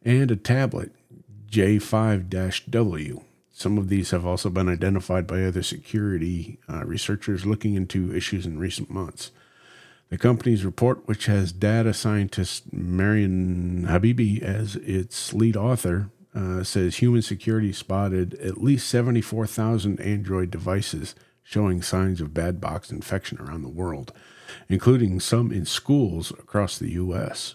and 0.05 0.31
a 0.31 0.37
tablet 0.37 0.93
J5 1.49 2.71
W. 2.71 3.21
Some 3.57 3.79
of 3.79 3.89
these 3.89 4.11
have 4.11 4.27
also 4.27 4.51
been 4.51 4.69
identified 4.69 5.27
by 5.27 5.45
other 5.45 5.63
security 5.63 6.59
uh, 6.69 6.85
researchers 6.85 7.47
looking 7.47 7.75
into 7.75 8.15
issues 8.15 8.45
in 8.45 8.59
recent 8.59 8.91
months. 8.91 9.31
The 10.11 10.19
company's 10.19 10.65
report, 10.65 11.07
which 11.07 11.27
has 11.27 11.53
data 11.53 11.95
scientist 11.95 12.73
Marion 12.73 13.87
Habiby 13.89 14.43
as 14.43 14.77
its 14.77 15.33
lead 15.33 15.57
author, 15.57 16.11
uh, 16.35 16.63
says 16.65 16.97
human 16.97 17.23
security 17.23 17.73
spotted 17.73 18.35
at 18.35 18.63
least 18.63 18.89
74,000 18.89 20.01
Android 20.01 20.51
devices 20.51 21.15
showing 21.43 21.81
signs 21.81 22.21
of 22.21 22.35
bad 22.35 22.61
box 22.61 22.91
infection 22.91 23.41
around 23.41 23.63
the 23.63 23.69
world 23.69 24.13
including 24.69 25.21
some 25.21 25.53
in 25.53 25.65
schools 25.65 26.31
across 26.33 26.79
the 26.79 26.93
U.S. 26.93 27.55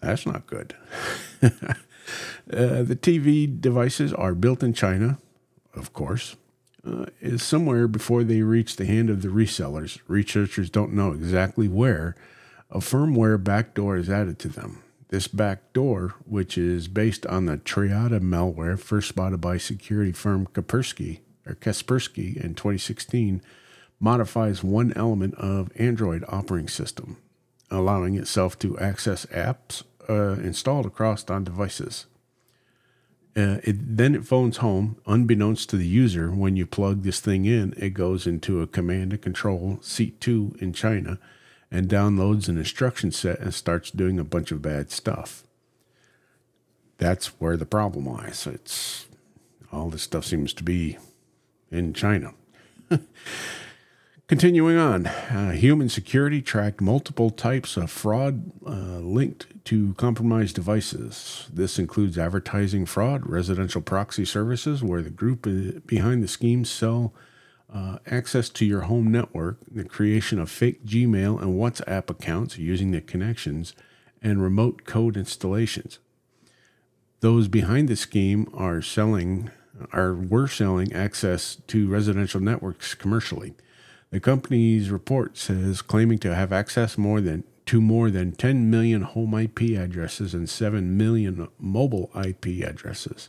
That's 0.00 0.26
not 0.26 0.46
good. 0.46 0.74
uh, 2.52 2.82
the 2.82 2.96
TV 2.96 3.60
devices 3.60 4.12
are 4.12 4.34
built 4.34 4.62
in 4.62 4.72
China, 4.72 5.18
of 5.74 5.92
course. 5.92 6.36
Uh, 6.86 7.06
is 7.20 7.42
somewhere 7.42 7.88
before 7.88 8.22
they 8.22 8.42
reach 8.42 8.76
the 8.76 8.86
hand 8.86 9.10
of 9.10 9.22
the 9.22 9.28
resellers. 9.28 9.98
Researchers 10.06 10.70
don't 10.70 10.92
know 10.92 11.10
exactly 11.10 11.66
where. 11.66 12.14
A 12.70 12.78
firmware 12.78 13.42
backdoor 13.42 13.96
is 13.96 14.08
added 14.08 14.38
to 14.40 14.48
them. 14.48 14.82
This 15.08 15.26
backdoor, 15.26 16.14
which 16.26 16.56
is 16.56 16.88
based 16.88 17.26
on 17.26 17.46
the 17.46 17.58
Triada 17.58 18.20
malware 18.20 18.78
first 18.78 19.08
spotted 19.08 19.40
by 19.40 19.56
security 19.56 20.12
firm 20.12 20.46
Kaspersky 20.46 21.20
or 21.46 21.54
Kaspersky 21.54 22.36
in 22.36 22.54
2016, 22.54 23.40
modifies 24.00 24.62
one 24.62 24.92
element 24.94 25.34
of 25.36 25.70
Android 25.76 26.24
operating 26.28 26.68
system, 26.68 27.16
allowing 27.70 28.14
itself 28.14 28.58
to 28.60 28.78
access 28.78 29.26
apps 29.26 29.82
uh, 30.08 30.32
installed 30.40 30.86
across 30.86 31.28
on 31.30 31.44
devices. 31.44 32.06
Uh, 33.36 33.58
it, 33.64 33.96
then 33.96 34.14
it 34.14 34.24
phones 34.24 34.58
home, 34.58 34.96
unbeknownst 35.06 35.68
to 35.68 35.76
the 35.76 35.86
user. 35.86 36.30
When 36.30 36.56
you 36.56 36.66
plug 36.66 37.02
this 37.02 37.20
thing 37.20 37.44
in, 37.44 37.74
it 37.76 37.90
goes 37.90 38.26
into 38.26 38.62
a 38.62 38.66
command 38.66 39.12
and 39.12 39.20
control 39.20 39.78
C2 39.82 40.60
in 40.62 40.72
China 40.72 41.18
and 41.70 41.88
downloads 41.88 42.48
an 42.48 42.56
instruction 42.56 43.10
set 43.12 43.40
and 43.40 43.52
starts 43.52 43.90
doing 43.90 44.18
a 44.18 44.24
bunch 44.24 44.52
of 44.52 44.62
bad 44.62 44.90
stuff. 44.90 45.44
That's 46.98 47.26
where 47.38 47.58
the 47.58 47.66
problem 47.66 48.06
lies. 48.06 48.46
It's 48.46 49.06
all 49.70 49.90
this 49.90 50.02
stuff 50.02 50.24
seems 50.24 50.54
to 50.54 50.64
be 50.64 50.96
in 51.70 51.92
China. 51.92 52.32
Continuing 54.28 54.76
on, 54.76 55.06
uh, 55.06 55.52
human 55.52 55.88
security 55.88 56.42
tracked 56.42 56.80
multiple 56.80 57.30
types 57.30 57.76
of 57.76 57.88
fraud 57.88 58.50
uh, 58.66 58.98
linked 58.98 59.46
to 59.66 59.94
compromised 59.94 60.56
devices. 60.56 61.48
This 61.52 61.78
includes 61.78 62.18
advertising 62.18 62.86
fraud, 62.86 63.24
residential 63.24 63.80
proxy 63.80 64.24
services, 64.24 64.82
where 64.82 65.00
the 65.00 65.10
group 65.10 65.46
uh, 65.46 65.78
behind 65.86 66.24
the 66.24 66.28
scheme 66.28 66.64
sell 66.64 67.14
uh, 67.72 67.98
access 68.04 68.48
to 68.48 68.64
your 68.64 68.82
home 68.82 69.12
network, 69.12 69.58
the 69.70 69.84
creation 69.84 70.40
of 70.40 70.50
fake 70.50 70.84
Gmail 70.84 71.40
and 71.40 71.56
WhatsApp 71.56 72.10
accounts 72.10 72.58
using 72.58 72.90
the 72.90 73.00
connections, 73.00 73.74
and 74.20 74.42
remote 74.42 74.84
code 74.86 75.16
installations. 75.16 76.00
Those 77.20 77.46
behind 77.46 77.88
the 77.88 77.94
scheme 77.94 78.48
are 78.52 78.82
selling, 78.82 79.52
are 79.92 80.14
were 80.16 80.48
selling 80.48 80.92
access 80.92 81.58
to 81.68 81.88
residential 81.88 82.40
networks 82.40 82.96
commercially. 82.96 83.54
The 84.10 84.20
company's 84.20 84.90
report 84.90 85.36
says 85.36 85.82
claiming 85.82 86.18
to 86.18 86.34
have 86.34 86.52
access 86.52 86.96
more 86.96 87.20
than 87.20 87.44
to 87.66 87.80
more 87.80 88.10
than 88.10 88.32
10 88.32 88.70
million 88.70 89.02
home 89.02 89.34
IP 89.34 89.76
addresses 89.76 90.32
and 90.34 90.48
7 90.48 90.96
million 90.96 91.48
mobile 91.58 92.10
IP 92.14 92.64
addresses. 92.64 93.28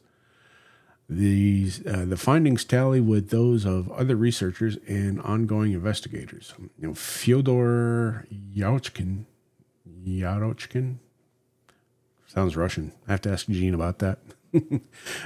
These 1.09 1.85
uh, 1.87 2.05
the 2.05 2.17
findings 2.17 2.65
tally 2.65 2.99
with 2.99 3.29
those 3.29 3.65
of 3.65 3.89
other 3.91 4.15
researchers 4.15 4.77
and 4.87 5.21
ongoing 5.21 5.71
investigators. 5.71 6.53
You 6.77 6.89
know, 6.89 6.93
Fyodor 6.93 8.27
Yarochkin, 8.53 9.23
Yarochkin 10.05 10.97
sounds 12.27 12.57
Russian. 12.57 12.91
I 13.07 13.11
have 13.11 13.21
to 13.21 13.31
ask 13.31 13.47
Gene 13.47 13.73
about 13.73 13.99
that. 13.99 14.19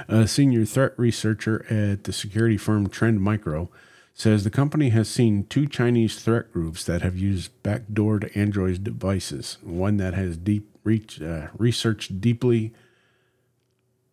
a 0.08 0.26
senior 0.26 0.64
threat 0.64 0.92
researcher 0.96 1.66
at 1.68 2.04
the 2.04 2.12
security 2.12 2.56
firm 2.56 2.88
Trend 2.88 3.20
Micro 3.20 3.68
says 4.14 4.44
the 4.44 4.50
company 4.50 4.90
has 4.90 5.08
seen 5.08 5.44
two 5.44 5.66
Chinese 5.66 6.20
threat 6.22 6.52
groups 6.52 6.84
that 6.84 7.02
have 7.02 7.16
used 7.16 7.50
backdoored 7.62 8.34
Android 8.36 8.84
devices. 8.84 9.58
One 9.62 9.96
that 9.96 10.14
has 10.14 10.36
deep 10.36 10.68
reach, 10.84 11.20
uh, 11.20 11.48
researched 11.56 12.20
deeply. 12.20 12.72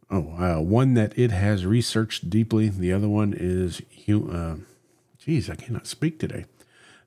Oh, 0.09 0.33
uh, 0.37 0.61
one 0.61 0.93
that 0.95 1.17
it 1.17 1.31
has 1.31 1.65
researched 1.65 2.29
deeply. 2.29 2.69
The 2.69 2.93
other 2.93 3.09
one 3.09 3.33
is, 3.37 3.81
uh, 4.09 4.55
geez, 5.19 5.49
I 5.49 5.55
cannot 5.55 5.87
speak 5.87 6.17
today. 6.19 6.45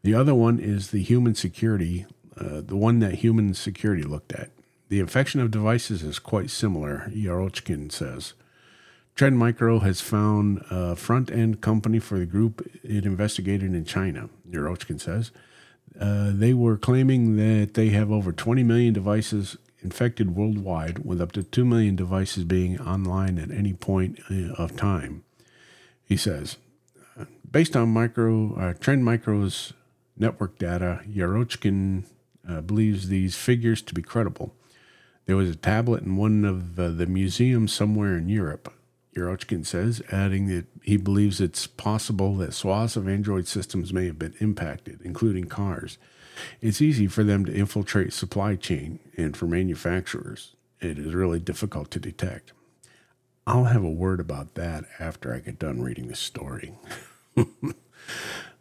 The 0.02 0.14
other 0.14 0.34
one 0.34 0.58
is 0.58 0.90
the 0.90 1.02
human 1.02 1.34
security, 1.34 2.06
uh, 2.36 2.60
the 2.60 2.76
one 2.76 2.98
that 3.00 3.16
human 3.16 3.54
security 3.54 4.02
looked 4.02 4.32
at. 4.32 4.50
The 4.88 5.00
infection 5.00 5.40
of 5.40 5.50
devices 5.50 6.02
is 6.02 6.18
quite 6.18 6.50
similar, 6.50 7.10
Yarochkin 7.14 7.90
says. 7.90 8.34
Trend 9.14 9.38
Micro 9.38 9.80
has 9.80 10.00
found 10.00 10.64
a 10.70 10.96
front 10.96 11.30
end 11.30 11.60
company 11.60 11.98
for 11.98 12.18
the 12.18 12.26
group 12.26 12.66
it 12.82 13.04
investigated 13.04 13.74
in 13.74 13.84
China, 13.84 14.30
Yarochkin 14.50 15.00
says. 15.00 15.30
Uh, 16.00 16.30
they 16.32 16.54
were 16.54 16.78
claiming 16.78 17.36
that 17.36 17.74
they 17.74 17.90
have 17.90 18.10
over 18.10 18.32
20 18.32 18.62
million 18.62 18.94
devices 18.94 19.58
infected 19.82 20.34
worldwide, 20.34 21.04
with 21.04 21.20
up 21.20 21.32
to 21.32 21.42
2 21.42 21.64
million 21.64 21.94
devices 21.94 22.44
being 22.44 22.80
online 22.80 23.38
at 23.38 23.50
any 23.50 23.74
point 23.74 24.18
uh, 24.30 24.52
of 24.54 24.76
time. 24.76 25.24
He 26.04 26.16
says, 26.16 26.56
based 27.50 27.76
on 27.76 27.90
micro 27.90 28.54
uh, 28.54 28.74
Trend 28.74 29.04
Micro's 29.04 29.74
network 30.16 30.58
data, 30.58 31.00
Yarochkin 31.06 32.04
uh, 32.48 32.60
believes 32.62 33.08
these 33.08 33.36
figures 33.36 33.82
to 33.82 33.94
be 33.94 34.02
credible. 34.02 34.54
There 35.26 35.36
was 35.36 35.50
a 35.50 35.56
tablet 35.56 36.02
in 36.02 36.16
one 36.16 36.44
of 36.44 36.78
uh, 36.78 36.88
the 36.88 37.06
museums 37.06 37.72
somewhere 37.72 38.16
in 38.16 38.28
Europe 38.28 38.72
Yarochkin 39.16 39.66
says, 39.66 40.02
adding 40.10 40.46
that 40.48 40.66
he 40.82 40.96
believes 40.96 41.40
it's 41.40 41.66
possible 41.66 42.36
that 42.36 42.54
swaths 42.54 42.96
of 42.96 43.08
Android 43.08 43.46
systems 43.46 43.92
may 43.92 44.06
have 44.06 44.18
been 44.18 44.34
impacted, 44.40 45.00
including 45.02 45.46
cars. 45.46 45.98
It's 46.60 46.80
easy 46.80 47.06
for 47.06 47.22
them 47.22 47.44
to 47.44 47.52
infiltrate 47.52 48.12
supply 48.12 48.56
chain, 48.56 49.00
and 49.16 49.36
for 49.36 49.46
manufacturers, 49.46 50.56
it 50.80 50.98
is 50.98 51.14
really 51.14 51.38
difficult 51.38 51.90
to 51.90 52.00
detect. 52.00 52.52
I'll 53.46 53.64
have 53.64 53.84
a 53.84 53.90
word 53.90 54.20
about 54.20 54.54
that 54.54 54.84
after 54.98 55.34
I 55.34 55.40
get 55.40 55.58
done 55.58 55.82
reading 55.82 56.08
the 56.08 56.16
story. 56.16 56.72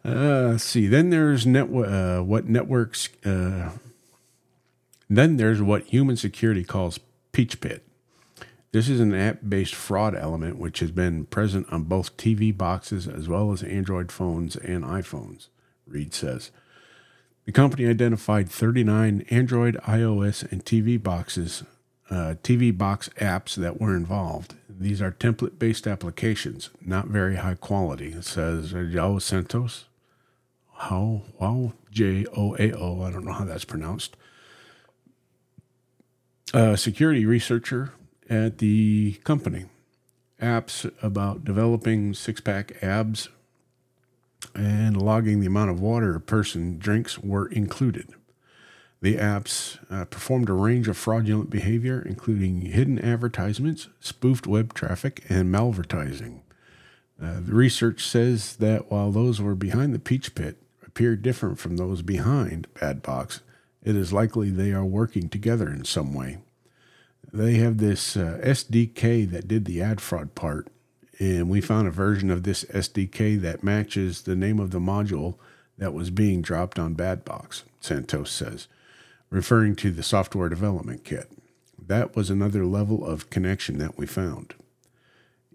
Uh, 0.04 0.58
see. 0.58 0.86
Then 0.86 1.10
there's 1.10 1.46
net, 1.46 1.68
uh, 1.72 2.20
what 2.22 2.48
networks. 2.48 3.08
Uh, 3.24 3.70
then 5.08 5.36
there's 5.36 5.62
what 5.62 5.84
human 5.84 6.16
security 6.16 6.64
calls 6.64 6.98
Peach 7.32 7.60
Pit. 7.60 7.86
This 8.72 8.88
is 8.88 9.00
an 9.00 9.14
app 9.14 9.40
based 9.46 9.74
fraud 9.74 10.14
element 10.14 10.56
which 10.56 10.80
has 10.80 10.90
been 10.90 11.26
present 11.26 11.70
on 11.70 11.84
both 11.84 12.16
TV 12.16 12.56
boxes 12.56 13.06
as 13.06 13.28
well 13.28 13.52
as 13.52 13.62
Android 13.62 14.10
phones 14.10 14.56
and 14.56 14.82
iPhones, 14.82 15.48
Reid 15.86 16.14
says. 16.14 16.50
The 17.44 17.52
company 17.52 17.86
identified 17.86 18.48
39 18.48 19.26
Android, 19.28 19.76
iOS, 19.84 20.50
and 20.50 20.64
TV 20.64 21.00
boxes, 21.00 21.64
uh, 22.08 22.36
TV 22.42 22.76
box 22.76 23.10
apps 23.18 23.56
that 23.56 23.78
were 23.78 23.94
involved. 23.94 24.54
These 24.70 25.02
are 25.02 25.12
template 25.12 25.58
based 25.58 25.86
applications, 25.86 26.70
not 26.80 27.08
very 27.08 27.36
high 27.36 27.56
quality, 27.56 28.14
says 28.22 28.72
João 28.72 29.20
Santos. 29.20 29.84
How, 30.74 31.22
wow, 31.38 31.74
J 31.90 32.24
O 32.34 32.56
A 32.58 32.72
O, 32.72 33.02
I 33.02 33.10
don't 33.10 33.26
know 33.26 33.32
how 33.32 33.44
that's 33.44 33.66
pronounced. 33.66 34.16
A 36.54 36.78
security 36.78 37.26
researcher 37.26 37.92
at 38.32 38.58
the 38.58 39.12
company. 39.24 39.66
Apps 40.40 40.90
about 41.02 41.44
developing 41.44 42.14
six 42.14 42.40
pack 42.40 42.82
abs 42.82 43.28
and 44.54 44.96
logging 44.96 45.40
the 45.40 45.46
amount 45.46 45.70
of 45.70 45.80
water 45.80 46.16
a 46.16 46.20
person 46.20 46.78
drinks 46.78 47.18
were 47.18 47.46
included. 47.48 48.08
The 49.02 49.16
apps 49.16 49.78
uh, 49.90 50.06
performed 50.06 50.48
a 50.48 50.54
range 50.54 50.88
of 50.88 50.96
fraudulent 50.96 51.50
behavior, 51.50 52.02
including 52.04 52.62
hidden 52.62 52.98
advertisements, 52.98 53.88
spoofed 54.00 54.46
web 54.46 54.74
traffic, 54.74 55.24
and 55.28 55.52
malvertising. 55.52 56.40
Uh, 57.22 57.40
the 57.40 57.54
research 57.54 58.04
says 58.04 58.56
that 58.56 58.90
while 58.90 59.12
those 59.12 59.40
were 59.40 59.54
behind 59.54 59.94
the 59.94 59.98
Peach 59.98 60.34
Pit 60.34 60.56
appear 60.86 61.16
different 61.16 61.58
from 61.58 61.76
those 61.76 62.00
behind 62.00 62.66
Bad 62.80 63.02
Box, 63.02 63.42
it 63.84 63.94
is 63.94 64.12
likely 64.12 64.50
they 64.50 64.72
are 64.72 64.84
working 64.84 65.28
together 65.28 65.68
in 65.68 65.84
some 65.84 66.14
way 66.14 66.38
they 67.32 67.54
have 67.54 67.78
this 67.78 68.16
uh, 68.16 68.40
SDK 68.42 69.30
that 69.30 69.48
did 69.48 69.64
the 69.64 69.80
ad 69.80 70.00
fraud 70.00 70.34
part, 70.34 70.68
and 71.18 71.48
we 71.48 71.60
found 71.60 71.88
a 71.88 71.92
version 71.92 72.30
of 72.30 72.42
this 72.42 72.64
SDK 72.64 73.40
that 73.40 73.64
matches 73.64 74.22
the 74.22 74.36
name 74.36 74.58
of 74.58 74.70
the 74.70 74.80
module 74.80 75.36
that 75.78 75.94
was 75.94 76.10
being 76.10 76.42
dropped 76.42 76.78
on 76.78 76.94
Badbox, 76.94 77.62
Santos 77.80 78.30
says, 78.30 78.68
referring 79.30 79.74
to 79.76 79.90
the 79.90 80.02
software 80.02 80.50
development 80.50 81.04
kit. 81.04 81.30
That 81.78 82.14
was 82.14 82.28
another 82.28 82.66
level 82.66 83.04
of 83.04 83.30
connection 83.30 83.78
that 83.78 83.96
we 83.96 84.06
found. 84.06 84.54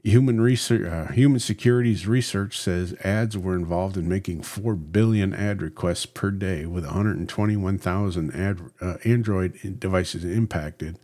Human 0.03 0.41
research, 0.41 0.85
uh, 0.85 1.11
Human 1.11 1.39
Securities 1.39 2.07
Research 2.07 2.57
says 2.57 2.95
ads 3.03 3.37
were 3.37 3.55
involved 3.55 3.97
in 3.97 4.07
making 4.07 4.41
4 4.41 4.75
billion 4.75 5.33
ad 5.33 5.61
requests 5.61 6.05
per 6.05 6.31
day, 6.31 6.65
with 6.65 6.85
121,000 6.85 8.33
ad, 8.33 8.61
uh, 8.81 8.95
Android 9.03 9.79
devices 9.79 10.23
impacted 10.23 10.97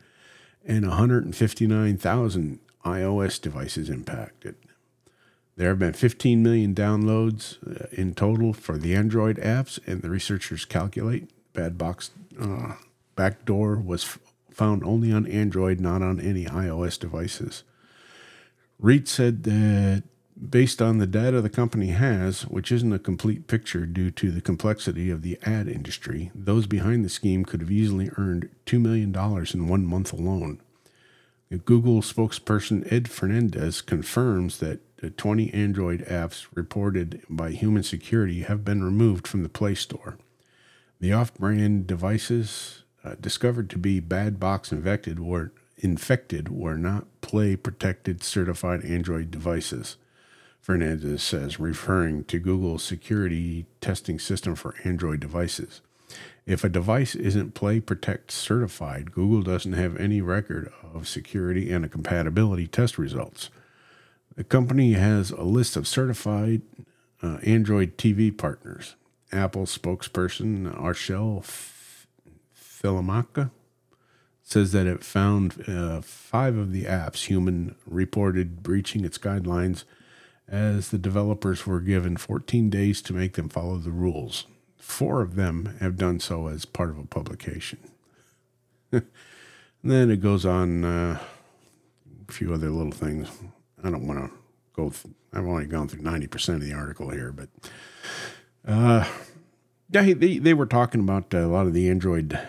and 0.66 0.88
159,000 0.88 2.60
iOS 2.86 3.42
devices 3.42 3.90
impacted. 3.90 4.56
There 5.56 5.70
have 5.70 5.80
been 5.80 5.94
15 5.94 6.42
million 6.42 6.74
downloads 6.74 7.58
uh, 7.66 7.88
in 7.92 8.16
total 8.16 8.54
for 8.54 8.78
the 8.78 8.96
Android 8.96 9.38
apps, 9.38 9.80
and 9.86 10.02
the 10.02 10.10
researchers 10.10 10.66
calculate 10.66 11.30
Bad 11.54 11.78
Box 11.78 12.12
uh, 12.42 12.74
backdoor 13.16 13.76
was 13.76 14.04
f- 14.04 14.20
found 14.50 14.84
only 14.84 15.12
on 15.12 15.28
Android, 15.28 15.80
not 15.80 16.02
on 16.02 16.20
any 16.20 16.46
iOS 16.46 17.00
devices. 17.00 17.64
Reid 18.80 19.08
said 19.08 19.44
that 19.44 20.04
based 20.54 20.84
on 20.84 21.00
the 21.00 21.08
data 21.08 21.42
the 21.42 21.50
company 21.50 21.88
has, 21.88 22.44
which 22.44 22.72
isn't 22.72 22.94
a 22.94 23.00
complete 23.00 23.48
picture 23.48 23.88
due 23.88 24.12
to 24.12 24.30
the 24.30 24.40
complexity 24.40 25.10
of 25.10 25.24
the 25.24 25.36
ad 25.42 25.68
industry, 25.68 26.30
those 26.36 26.68
behind 26.68 27.04
the 27.04 27.10
scheme 27.10 27.44
could 27.44 27.60
have 27.60 27.72
easily 27.72 28.12
earned 28.20 28.48
$2 28.68 28.80
million 28.80 29.12
in 29.52 29.68
one 29.68 29.84
month 29.84 30.14
alone. 30.14 30.62
Google 31.66 32.04
spokesperson 32.04 32.86
Ed 32.94 33.10
Fernandez 33.10 33.82
confirms 33.82 34.60
that 34.60 34.80
the 34.98 35.10
20 35.10 35.52
Android 35.56 36.06
apps 36.06 36.46
reported 36.54 37.24
by 37.28 37.50
Human 37.50 37.82
Security 37.82 38.42
have 38.42 38.64
been 38.64 38.84
removed 38.84 39.28
from 39.28 39.42
the 39.42 39.50
Play 39.50 39.74
Store. 39.74 40.20
The 41.00 41.14
off 41.14 41.34
brand 41.34 41.88
devices 41.88 42.84
uh, 43.04 43.16
discovered 43.20 43.72
to 43.72 43.80
be 43.80 44.00
bad 44.00 44.40
box 44.40 44.72
infected 44.72 45.20
were, 45.20 45.52
infected 45.78 46.50
were 46.50 46.78
not 46.78 47.08
Play 47.22 47.56
protected 47.56 48.24
certified 48.24 48.86
Android 48.86 49.32
devices. 49.32 49.98
Fernandez 50.64 51.22
says, 51.22 51.60
referring 51.60 52.24
to 52.24 52.40
Google's 52.40 52.84
security 52.84 53.66
testing 53.82 54.18
system 54.18 54.56
for 54.56 54.76
Android 54.86 55.20
devices. 55.20 55.82
If 56.46 56.64
a 56.64 56.70
device 56.70 57.16
isn't 57.16 57.54
Play 57.54 57.82
Protect 57.82 58.32
certified, 58.32 59.12
Google 59.12 59.42
doesn't 59.42 59.74
have 59.74 59.98
any 59.98 60.22
record 60.22 60.72
of 60.82 61.06
security 61.06 61.70
and 61.70 61.92
compatibility 61.92 62.66
test 62.66 62.98
results. 62.98 63.50
The 64.38 64.46
company 64.46 64.94
has 64.94 65.32
a 65.32 65.44
list 65.44 65.76
of 65.76 65.86
certified 65.86 66.62
uh, 67.22 67.40
Android 67.44 67.98
TV 67.98 68.36
partners. 68.36 68.96
Apple 69.34 69.66
spokesperson 69.66 70.74
Archelle 70.80 71.44
Thelemaque 72.56 73.52
says 74.44 74.72
that 74.72 74.88
it 74.88 75.04
found 75.04 75.62
uh, 75.68 76.00
five 76.00 76.56
of 76.56 76.72
the 76.72 76.86
apps 76.86 77.26
human 77.26 77.76
reported 77.86 78.64
breaching 78.64 79.04
its 79.04 79.18
guidelines 79.18 79.84
as 80.48 80.90
the 80.90 80.98
developers 80.98 81.66
were 81.66 81.80
given 81.80 82.18
14 82.18 82.70
days 82.70 83.02
to 83.04 83.14
make 83.14 83.34
them 83.34 83.50
follow 83.50 83.78
the 83.78 83.92
rules. 83.92 84.46
Four 84.78 85.22
of 85.22 85.36
them 85.36 85.78
have 85.80 85.98
done 85.98 86.20
so 86.20 86.48
as 86.48 86.66
part 86.66 86.90
of 86.90 86.98
a 86.98 87.06
publication. 87.06 87.80
then 88.92 90.12
it 90.12 90.22
goes 90.22 90.46
on 90.46 90.84
uh, 90.84 91.20
a 92.28 92.32
few 92.32 92.54
other 92.54 92.70
little 92.70 92.92
things. 92.92 93.30
I 93.84 93.90
don't 93.90 94.08
want 94.08 94.20
to 94.20 94.32
go, 94.76 94.90
th- 94.90 95.14
I've 95.34 95.48
only 95.48 95.66
gone 95.66 95.88
through 95.88 96.02
90% 96.02 96.56
of 96.56 96.62
the 96.62 96.74
article 96.74 97.10
here, 97.10 97.32
but 97.32 97.50
uh, 98.68 99.06
yeah, 99.90 100.14
they, 100.14 100.38
they 100.38 100.54
were 100.54 100.66
talking 100.66 101.02
about 101.02 101.34
a 101.34 101.48
lot 101.48 101.68
of 101.68 101.74
the 101.74 101.90
Android 101.90 102.40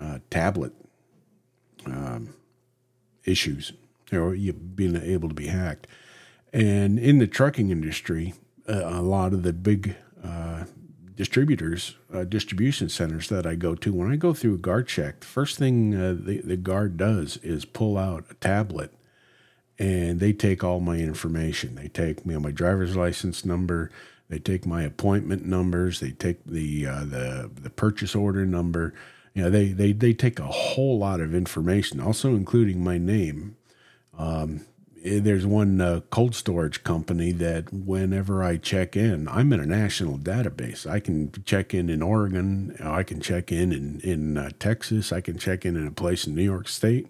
uh, 0.00 0.18
tablet 0.30 0.72
um, 1.86 2.34
issues, 3.24 3.72
you 4.10 4.52
being 4.52 4.96
able 4.96 5.28
to 5.28 5.34
be 5.34 5.46
hacked. 5.46 5.86
And 6.52 6.98
in 6.98 7.18
the 7.18 7.26
trucking 7.26 7.70
industry, 7.70 8.34
uh, 8.68 8.82
a 8.84 9.02
lot 9.02 9.32
of 9.32 9.42
the 9.42 9.52
big 9.52 9.96
uh, 10.24 10.64
distributors, 11.14 11.96
uh, 12.12 12.24
distribution 12.24 12.88
centers 12.88 13.28
that 13.28 13.46
I 13.46 13.54
go 13.54 13.74
to, 13.74 13.92
when 13.92 14.10
I 14.10 14.16
go 14.16 14.32
through 14.32 14.54
a 14.54 14.58
guard 14.58 14.88
check, 14.88 15.20
the 15.20 15.26
first 15.26 15.58
thing 15.58 15.94
uh, 15.94 16.16
the, 16.18 16.40
the 16.42 16.56
guard 16.56 16.96
does 16.96 17.38
is 17.38 17.64
pull 17.64 17.98
out 17.98 18.24
a 18.30 18.34
tablet 18.34 18.92
and 19.78 20.20
they 20.20 20.32
take 20.32 20.64
all 20.64 20.80
my 20.80 20.96
information. 20.96 21.74
They 21.76 21.88
take 21.88 22.24
you 22.24 22.32
know, 22.32 22.40
my 22.40 22.50
driver's 22.50 22.96
license 22.96 23.44
number, 23.44 23.90
they 24.28 24.38
take 24.38 24.66
my 24.66 24.82
appointment 24.82 25.46
numbers, 25.46 26.00
they 26.00 26.10
take 26.10 26.44
the 26.44 26.86
uh, 26.86 27.04
the 27.04 27.50
the 27.54 27.70
purchase 27.70 28.14
order 28.14 28.44
number. 28.44 28.92
You 29.34 29.44
know, 29.44 29.50
they 29.50 29.68
they 29.68 29.92
they 29.92 30.12
take 30.12 30.38
a 30.38 30.46
whole 30.46 30.98
lot 30.98 31.20
of 31.20 31.34
information, 31.34 32.00
also 32.00 32.30
including 32.34 32.82
my 32.82 32.98
name. 32.98 33.56
Um, 34.16 34.66
there's 35.04 35.46
one 35.46 35.80
uh, 35.80 36.00
cold 36.10 36.34
storage 36.34 36.82
company 36.84 37.32
that 37.32 37.72
whenever 37.72 38.42
I 38.42 38.56
check 38.56 38.96
in, 38.96 39.28
I'm 39.28 39.52
in 39.52 39.60
a 39.60 39.66
national 39.66 40.18
database. 40.18 40.88
I 40.88 41.00
can 41.00 41.32
check 41.44 41.74
in 41.74 41.88
in 41.88 42.02
Oregon, 42.02 42.76
I 42.82 43.02
can 43.02 43.20
check 43.20 43.52
in 43.52 43.72
in, 43.72 44.00
in 44.00 44.36
uh, 44.36 44.50
Texas, 44.58 45.12
I 45.12 45.20
can 45.20 45.38
check 45.38 45.64
in 45.64 45.76
in 45.76 45.86
a 45.86 45.92
place 45.92 46.26
in 46.26 46.34
New 46.34 46.42
York 46.42 46.68
State. 46.68 47.08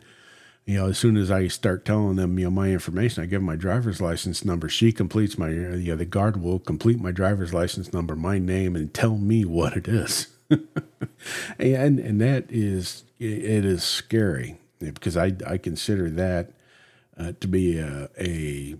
You 0.67 0.79
know, 0.79 0.89
as 0.89 0.99
soon 0.99 1.17
as 1.17 1.31
I 1.31 1.49
start 1.49 1.87
telling 1.87 2.17
them, 2.17 2.39
you 2.39 2.45
know, 2.45 2.51
my 2.51 2.69
information, 2.71 3.23
I 3.23 3.27
give 3.27 3.43
my 3.43 3.57
driver's 3.57 4.03
license 4.03 4.45
number. 4.45 4.69
She 4.69 4.93
completes 4.93 5.39
my, 5.39 5.47
uh, 5.47 5.77
you 5.77 5.93
know, 5.93 5.97
the 5.97 6.05
guard 6.05 6.43
will 6.43 6.59
complete 6.59 7.01
my 7.01 7.11
driver's 7.11 7.55
license 7.55 7.91
number, 7.93 8.15
my 8.15 8.39
name, 8.39 8.77
and 8.77 8.93
tell 8.93 9.17
me 9.17 9.47
what 9.47 9.79
it 9.79 9.89
is. 9.89 10.29
and 11.59 11.99
and 11.99 12.21
that 12.21 12.45
is 12.51 13.05
it 13.19 13.65
is 13.65 13.83
scary 13.83 14.59
because 14.79 15.17
I 15.17 15.33
I 15.47 15.59
consider 15.59 16.11
that 16.11 16.53
uh, 17.19 17.33
to 17.41 17.49
be 17.49 17.79
a, 17.79 18.09
a, 18.19 18.77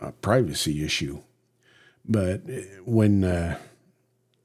a, 0.00 0.12
privacy 0.12 0.84
issue. 0.84 1.20
But 2.04 2.42
when 2.84 3.24
uh, 3.24 3.58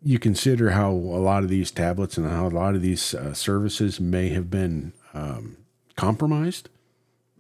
you 0.04 0.20
consider 0.20 0.72
how 0.72 0.92
a 0.92 1.22
lot 1.22 1.44
of 1.44 1.50
these 1.50 1.72
tablets 1.72 2.18
and 2.18 2.28
how 2.28 2.48
a 2.48 2.50
lot 2.50 2.76
of 2.76 2.82
these 2.82 3.14
uh, 3.14 3.34
services 3.34 4.00
may 4.00 4.30
have 4.30 4.50
been 4.50 4.94
um, 5.14 5.58
compromised, 5.96 6.70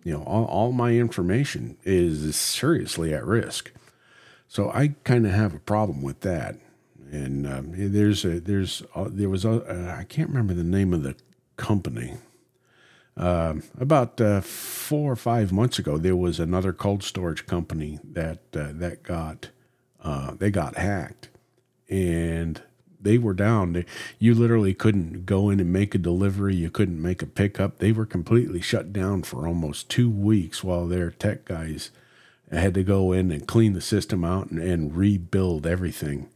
you 0.03 0.13
know, 0.13 0.23
all, 0.23 0.45
all 0.45 0.71
my 0.71 0.91
information 0.91 1.77
is 1.83 2.35
seriously 2.35 3.13
at 3.13 3.25
risk. 3.25 3.71
So 4.47 4.69
I 4.69 4.95
kind 5.03 5.25
of 5.25 5.33
have 5.33 5.53
a 5.53 5.59
problem 5.59 6.01
with 6.01 6.21
that. 6.21 6.57
And 7.11 7.47
um, 7.47 7.71
there's 7.73 8.25
a, 8.25 8.39
there's 8.39 8.83
there 9.07 9.29
was 9.29 9.45
a, 9.45 9.95
I 9.97 10.03
can't 10.03 10.29
remember 10.29 10.53
the 10.53 10.63
name 10.63 10.93
of 10.93 11.03
the 11.03 11.15
company 11.55 12.15
uh, 13.17 13.55
about 13.79 14.19
uh, 14.19 14.41
four 14.86 15.12
or 15.12 15.15
five 15.15 15.52
months 15.52 15.80
ago, 15.80 15.98
there 15.98 16.15
was 16.15 16.39
another 16.39 16.71
cold 16.71 17.02
storage 17.02 17.48
company 17.48 18.00
that 18.04 18.39
uh, 18.56 18.69
that 18.74 19.02
got 19.02 19.50
uh, 20.04 20.36
they 20.36 20.52
got 20.52 20.78
hacked, 20.78 21.30
and 21.89 22.62
they 23.02 23.17
were 23.17 23.34
down. 23.34 23.84
You 24.19 24.36
literally 24.36 24.76
couldn't 24.76 25.26
go 25.26 25.50
in 25.50 25.60
and 25.60 25.74
make 25.74 25.95
a 25.95 25.98
delivery. 26.00 26.56
You 26.56 26.69
couldn't 26.69 27.02
make 27.02 27.24
a 27.24 27.28
pickup. 27.28 27.80
They 27.80 27.91
were 27.91 28.06
completely 28.06 28.62
shut 28.62 28.93
down 28.93 29.24
for 29.24 29.48
almost 29.48 29.89
two 29.89 30.10
weeks 30.10 30.63
while 30.63 30.88
their 30.88 31.10
tech 31.10 31.45
guys 31.45 31.89
had 32.52 32.76
to 32.76 32.84
go 32.84 33.12
in 33.12 33.32
and 33.32 33.48
clean 33.48 33.74
the 33.74 33.82
system 33.82 34.24
out 34.24 34.52
and, 34.52 34.60
and 34.60 34.95
rebuild 34.95 35.65
everything. 35.65 36.30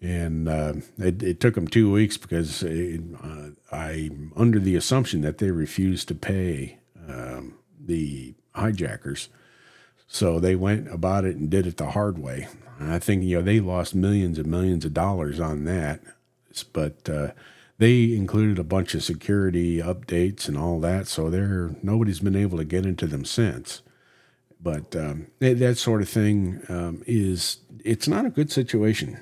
And 0.00 0.48
uh, 0.48 0.74
it, 0.96 1.22
it, 1.22 1.40
took 1.40 1.56
them 1.56 1.68
two 1.68 1.92
weeks 1.92 2.16
because 2.16 2.62
it, 2.62 3.02
uh, 3.22 3.50
I'm 3.70 4.32
under 4.34 4.58
the 4.58 4.76
assumption 4.76 5.20
that 5.22 5.38
they 5.38 5.50
refused 5.50 6.08
to 6.08 6.14
pay 6.14 6.78
um, 7.06 7.54
the 7.86 8.34
hijackers. 8.54 9.28
So 10.06 10.40
they 10.40 10.56
went 10.56 10.92
about 10.92 11.24
it 11.24 11.36
and 11.36 11.48
did 11.48 11.66
it 11.66 11.76
the 11.76 11.90
hard 11.90 12.18
way. 12.18 12.48
I 12.80 12.98
think 12.98 13.22
you 13.22 13.36
know 13.36 13.42
they 13.42 13.60
lost 13.60 13.94
millions 13.94 14.38
and 14.38 14.48
millions 14.48 14.84
of 14.84 14.94
dollars 14.94 15.38
on 15.38 15.64
that, 15.64 16.00
but 16.72 17.08
uh, 17.08 17.28
they 17.78 18.14
included 18.14 18.58
a 18.58 18.64
bunch 18.64 18.94
of 18.94 19.04
security 19.04 19.78
updates 19.78 20.48
and 20.48 20.56
all 20.56 20.80
that. 20.80 21.06
So 21.06 21.30
they're 21.30 21.76
nobody's 21.82 22.20
been 22.20 22.36
able 22.36 22.58
to 22.58 22.64
get 22.64 22.86
into 22.86 23.06
them 23.06 23.24
since. 23.24 23.82
But 24.62 24.94
um, 24.96 25.28
that 25.38 25.78
sort 25.78 26.02
of 26.02 26.08
thing 26.08 26.60
um, 26.68 27.02
is 27.06 27.58
it's 27.84 28.08
not 28.08 28.26
a 28.26 28.30
good 28.30 28.52
situation, 28.52 29.18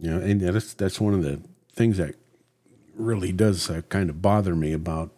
you 0.00 0.10
know, 0.10 0.20
and 0.20 0.40
that's 0.40 0.74
that's 0.74 1.00
one 1.00 1.14
of 1.14 1.22
the 1.22 1.42
things 1.74 1.98
that 1.98 2.14
really 2.94 3.32
does 3.32 3.70
uh, 3.70 3.82
kind 3.88 4.10
of 4.10 4.22
bother 4.22 4.54
me 4.54 4.72
about 4.72 5.12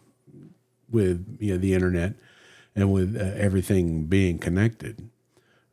with 0.89 1.37
you 1.39 1.53
know, 1.53 1.57
the 1.57 1.73
internet 1.73 2.15
and 2.75 2.91
with 2.91 3.15
uh, 3.15 3.23
everything 3.35 4.05
being 4.05 4.39
connected. 4.39 5.09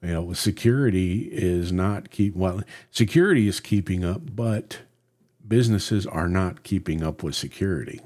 You 0.02 0.08
know, 0.10 0.32
security 0.32 1.28
is 1.32 1.72
not 1.72 2.10
keep 2.10 2.36
well. 2.36 2.62
Security 2.90 3.48
is 3.48 3.60
keeping 3.60 4.04
up, 4.04 4.34
but 4.36 4.80
businesses 5.46 6.06
are 6.06 6.28
not 6.28 6.62
keeping 6.62 7.02
up 7.02 7.22
with 7.22 7.34
security. 7.34 8.00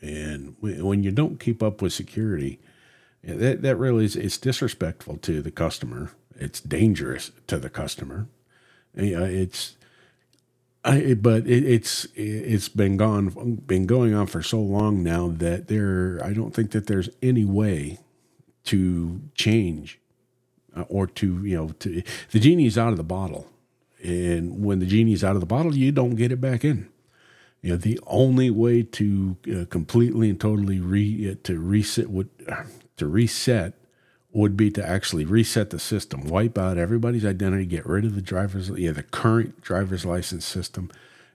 And 0.00 0.56
when 0.60 1.02
you 1.02 1.10
don't 1.10 1.40
keep 1.40 1.62
up 1.62 1.82
with 1.82 1.92
security, 1.92 2.60
that 3.22 3.62
that 3.62 3.76
really 3.76 4.04
is 4.04 4.16
it's 4.16 4.38
disrespectful 4.38 5.16
to 5.18 5.42
the 5.42 5.50
customer. 5.50 6.10
It's 6.36 6.60
dangerous 6.60 7.30
to 7.46 7.58
the 7.58 7.70
customer. 7.70 8.26
It's 8.94 9.76
I, 10.84 11.14
but 11.14 11.46
it, 11.46 11.64
it's 11.64 12.06
it's 12.14 12.68
been 12.68 12.96
gone 12.98 13.62
been 13.66 13.86
going 13.86 14.14
on 14.14 14.26
for 14.26 14.42
so 14.42 14.60
long 14.60 15.02
now 15.02 15.28
that 15.28 15.68
there 15.68 16.20
I 16.22 16.34
don't 16.34 16.54
think 16.54 16.72
that 16.72 16.86
there's 16.86 17.08
any 17.22 17.46
way 17.46 17.98
to 18.64 19.20
change 19.34 20.00
uh, 20.76 20.82
or 20.88 21.06
to 21.06 21.44
you 21.44 21.56
know 21.56 21.68
to 21.80 22.02
the 22.30 22.40
genie's 22.40 22.78
out 22.78 22.90
of 22.90 22.96
the 22.96 23.04
bottle. 23.04 23.48
And 24.02 24.62
when 24.62 24.80
the 24.80 24.86
genie's 24.86 25.24
out 25.24 25.34
of 25.34 25.40
the 25.40 25.46
bottle 25.46 25.74
you 25.74 25.92
don't 25.92 26.16
get 26.16 26.32
it 26.32 26.40
back 26.40 26.64
in. 26.64 26.88
You 27.62 27.70
know 27.70 27.76
the 27.76 27.98
only 28.06 28.50
way 28.50 28.82
to 28.82 29.36
uh, 29.50 29.64
completely 29.66 30.28
and 30.28 30.40
totally 30.40 30.80
re 30.80 31.30
uh, 31.30 31.34
to 31.44 31.58
reset 31.58 32.10
would 32.10 32.28
to 32.96 33.06
reset 33.06 33.74
would 34.32 34.56
be 34.56 34.68
to 34.68 34.86
actually 34.86 35.24
reset 35.24 35.70
the 35.70 35.78
system 35.78 36.26
wipe 36.26 36.58
out 36.58 36.76
everybody's 36.76 37.24
identity 37.24 37.64
get 37.64 37.86
rid 37.86 38.04
of 38.04 38.16
the 38.16 38.20
driver's 38.20 38.68
yeah 38.70 38.90
the 38.90 39.02
current 39.02 39.60
driver's 39.62 40.04
license 40.04 40.44
system 40.44 40.90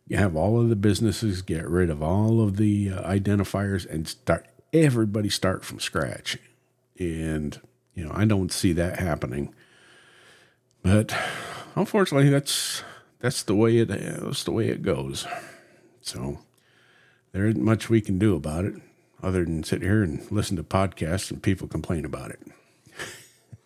you 0.08 0.18
have 0.18 0.36
all 0.36 0.60
of 0.60 0.70
the 0.70 0.76
businesses 0.76 1.42
get 1.42 1.68
rid 1.68 1.90
of 1.90 2.04
all 2.04 2.42
of 2.42 2.58
the 2.58 2.92
uh, 2.92 3.02
identifiers 3.10 3.90
and 3.90 4.08
start 4.08 4.46
everybody 4.74 5.30
start 5.30 5.64
from 5.64 5.80
scratch 5.80 6.38
and, 7.00 7.60
you 7.96 8.04
know, 8.04 8.12
I 8.14 8.26
don't 8.26 8.52
see 8.52 8.74
that 8.74 9.00
happening. 9.00 9.54
But 10.84 11.16
unfortunately, 11.76 12.30
that's 12.30 12.84
that's 13.20 13.44
the 13.44 13.56
way 13.56 13.78
it 13.78 13.88
that's 13.88 14.44
the 14.44 14.52
way 14.52 14.68
it 14.68 14.82
goes. 14.82 15.26
So 16.02 16.40
there 17.32 17.48
isn't 17.48 17.64
much 17.64 17.90
we 17.90 18.02
can 18.02 18.18
do 18.18 18.36
about 18.36 18.66
it 18.66 18.76
other 19.22 19.44
than 19.44 19.64
sit 19.64 19.82
here 19.82 20.02
and 20.02 20.30
listen 20.32 20.56
to 20.58 20.64
podcasts 20.64 21.30
and 21.32 21.44
people 21.44 21.68
complain 21.68 22.06
about 22.06 22.32
it. 22.32 22.40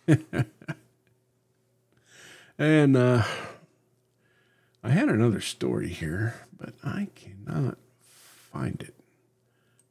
and 2.58 2.96
uh, 2.96 3.22
I 4.82 4.90
had 4.90 5.08
another 5.08 5.40
story 5.40 5.88
here, 5.88 6.34
but 6.58 6.74
I 6.82 7.08
cannot 7.14 7.78
find 8.52 8.82
it. 8.82 8.94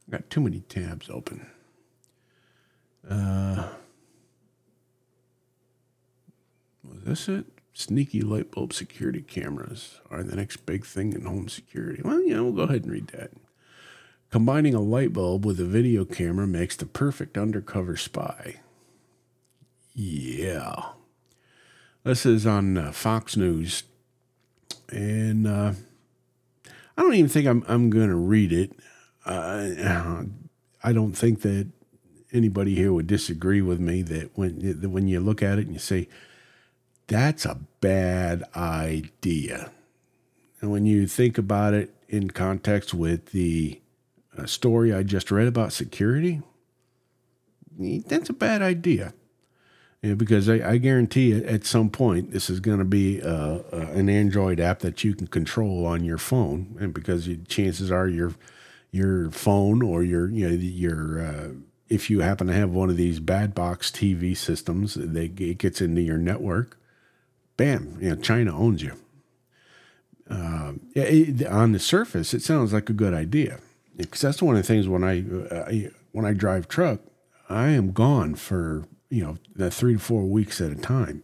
I've 0.06 0.12
got 0.12 0.30
too 0.30 0.42
many 0.42 0.60
tabs 0.62 1.10
open. 1.10 1.48
Uh, 3.10 3.68
was 6.84 7.04
this 7.04 7.30
it? 7.30 7.46
Sneaky 7.74 8.22
light 8.22 8.52
bulb 8.52 8.72
security 8.72 9.22
cameras 9.22 10.00
are 10.12 10.22
the 10.24 10.36
next 10.36 10.66
big 10.66 10.86
thing 10.86 11.14
in 11.14 11.26
home 11.26 11.50
security. 11.50 12.02
Well, 12.04 12.22
yeah, 12.22 12.40
we'll 12.40 12.52
go 12.52 12.64
ahead 12.64 12.84
and 12.84 12.92
read 12.92 13.08
that. 13.08 13.32
Combining 14.30 14.74
a 14.74 14.80
light 14.80 15.12
bulb 15.12 15.46
with 15.46 15.60
a 15.60 15.66
video 15.66 16.06
camera 16.06 16.48
makes 16.48 16.76
the 16.76 16.86
perfect 16.86 17.38
undercover 17.38 17.98
spy. 17.98 18.58
Yeah. 19.94 20.90
This 22.04 22.26
is 22.26 22.46
on 22.46 22.78
uh, 22.78 22.92
Fox 22.92 23.38
News. 23.38 23.84
And 24.90 25.48
uh, 25.48 25.74
I 26.98 27.02
don't 27.02 27.14
even 27.16 27.30
think 27.30 27.48
I'm, 27.48 27.64
I'm 27.68 27.90
going 27.90 28.10
to 28.10 28.16
read 28.16 28.52
it. 28.52 28.72
Uh, 29.26 30.24
I 30.84 30.94
don't 30.94 31.14
think 31.14 31.42
that 31.42 31.68
anybody 32.34 32.76
here 32.76 32.92
would 32.92 33.08
disagree 33.08 33.62
with 33.62 33.80
me 33.80 34.02
that 34.02 34.32
when 34.36 34.82
that 34.82 34.90
when 34.90 35.08
you 35.08 35.20
look 35.20 35.42
at 35.42 35.60
it 35.60 35.66
and 35.66 35.74
you 35.74 35.80
say 35.80 36.08
that's 37.08 37.46
a 37.46 37.60
bad 37.80 38.44
idea, 38.56 39.72
and 40.62 40.72
when 40.72 40.86
you 40.86 41.08
think 41.08 41.38
about 41.38 41.74
it 41.74 41.94
in 42.10 42.30
context 42.30 42.94
with 42.94 43.28
the 43.28 43.80
uh, 44.38 44.46
story 44.46 44.94
I 44.94 45.04
just 45.04 45.32
read 45.32 45.48
about 45.48 45.74
security, 45.74 46.42
that's 47.78 48.30
a 48.30 48.34
bad 48.34 48.62
idea. 48.62 49.14
Yeah, 50.02 50.16
because 50.16 50.50
I, 50.50 50.72
I, 50.72 50.78
guarantee 50.80 51.32
at 51.32 51.66
some 51.66 51.90
point 51.90 52.32
this 52.32 52.50
is 52.50 52.60
going 52.60 52.80
to 52.80 52.86
be 52.86 53.22
uh, 53.22 53.60
uh, 53.72 53.88
an 53.94 54.10
Android 54.10 54.60
app 54.60 54.80
that 54.80 55.06
you 55.06 55.16
can 55.16 55.28
control 55.28 55.86
on 55.86 56.04
your 56.04 56.18
phone, 56.18 56.76
and 56.78 56.94
because 56.94 57.26
you, 57.26 57.38
chances 57.48 57.90
are 57.90 58.10
your 58.10 58.34
your 58.92 59.32
phone 59.32 59.82
or 59.82 60.04
your 60.04 60.30
you 60.30 60.50
know 60.50 60.56
your 60.56 61.22
uh, 61.22 61.50
if 61.94 62.10
you 62.10 62.22
happen 62.22 62.48
to 62.48 62.54
have 62.54 62.72
one 62.72 62.90
of 62.90 62.98
these 62.98 63.20
bad 63.20 63.54
box 63.54 63.92
TV 63.92 64.36
systems, 64.36 64.96
they, 64.96 65.26
it 65.26 65.60
gets 65.60 65.80
into 65.80 66.02
your 66.02 66.18
network. 66.18 66.80
Bam, 67.56 67.98
you 68.02 68.10
know, 68.10 68.16
China 68.16 68.58
owns 68.58 68.82
you. 68.82 68.94
Uh, 70.30 70.74
it, 70.96 71.46
on 71.46 71.72
the 71.72 71.80
surface, 71.80 72.34
it 72.34 72.42
sounds 72.42 72.74
like 72.74 72.90
a 72.90 72.94
good 72.94 73.14
idea 73.14 73.60
because 73.96 74.22
that's 74.22 74.42
one 74.42 74.56
of 74.56 74.62
the 74.62 74.68
things 74.68 74.88
when 74.88 75.04
I, 75.04 75.24
uh, 75.52 75.66
I 75.68 75.90
when 76.14 76.26
I 76.26 76.34
drive 76.34 76.68
truck, 76.68 77.02
I 77.50 77.70
am 77.70 77.92
gone 77.92 78.36
for 78.36 78.86
you 79.10 79.24
know 79.24 79.38
the 79.56 79.70
three 79.70 79.94
to 79.94 80.00
four 80.00 80.24
weeks 80.24 80.62
at 80.62 80.72
a 80.72 80.76
time. 80.76 81.24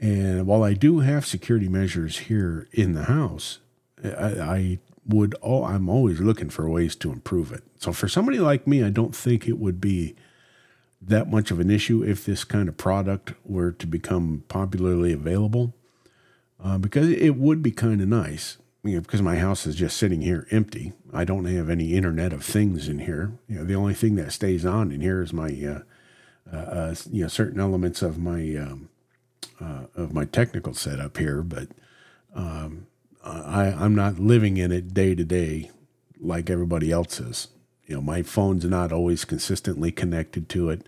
And 0.00 0.46
while 0.46 0.62
I 0.62 0.74
do 0.74 1.00
have 1.00 1.24
security 1.24 1.68
measures 1.68 2.18
here 2.18 2.68
in 2.72 2.92
the 2.92 3.04
house, 3.04 3.60
I, 4.04 4.08
I 4.10 4.78
would 5.06 5.34
oh 5.42 5.64
I'm 5.64 5.88
always 5.88 6.20
looking 6.20 6.50
for 6.50 6.68
ways 6.68 6.96
to 6.96 7.12
improve 7.12 7.52
it. 7.52 7.62
So 7.78 7.92
for 7.92 8.08
somebody 8.08 8.38
like 8.38 8.66
me, 8.66 8.82
I 8.82 8.90
don't 8.90 9.14
think 9.14 9.46
it 9.46 9.58
would 9.58 9.80
be 9.80 10.16
that 11.00 11.30
much 11.30 11.50
of 11.50 11.60
an 11.60 11.70
issue 11.70 12.02
if 12.02 12.24
this 12.24 12.44
kind 12.44 12.68
of 12.68 12.76
product 12.76 13.34
were 13.44 13.72
to 13.72 13.86
become 13.86 14.44
popularly 14.48 15.12
available, 15.12 15.74
uh, 16.62 16.78
because 16.78 17.08
it 17.10 17.36
would 17.36 17.62
be 17.62 17.70
kind 17.70 18.00
of 18.00 18.08
nice. 18.08 18.58
You 18.82 18.96
know, 18.96 19.00
because 19.00 19.22
my 19.22 19.36
house 19.36 19.66
is 19.66 19.74
just 19.74 19.96
sitting 19.96 20.22
here 20.22 20.46
empty. 20.52 20.92
I 21.12 21.24
don't 21.24 21.46
have 21.46 21.68
any 21.68 21.94
Internet 21.94 22.32
of 22.32 22.44
Things 22.44 22.88
in 22.88 23.00
here. 23.00 23.32
You 23.48 23.58
know, 23.58 23.64
the 23.64 23.74
only 23.74 23.94
thing 23.94 24.14
that 24.14 24.30
stays 24.30 24.64
on 24.64 24.92
in 24.92 25.00
here 25.00 25.22
is 25.22 25.32
my, 25.32 25.48
uh, 25.48 25.80
uh, 26.54 26.56
uh 26.56 26.94
you 27.10 27.22
know, 27.22 27.28
certain 27.28 27.58
elements 27.58 28.00
of 28.00 28.16
my 28.16 28.54
um, 28.54 28.88
uh, 29.60 29.86
of 29.96 30.12
my 30.12 30.24
technical 30.24 30.72
setup 30.72 31.16
here. 31.16 31.42
But 31.42 31.68
um, 32.32 32.86
I, 33.26 33.66
I'm 33.78 33.94
not 33.94 34.18
living 34.18 34.56
in 34.56 34.72
it 34.72 34.94
day 34.94 35.14
to 35.14 35.24
day 35.24 35.70
like 36.20 36.48
everybody 36.50 36.90
else 36.90 37.20
is. 37.20 37.48
You 37.86 37.96
know, 37.96 38.02
my 38.02 38.22
phone's 38.22 38.64
not 38.64 38.92
always 38.92 39.24
consistently 39.24 39.92
connected 39.92 40.48
to 40.50 40.70
it. 40.70 40.86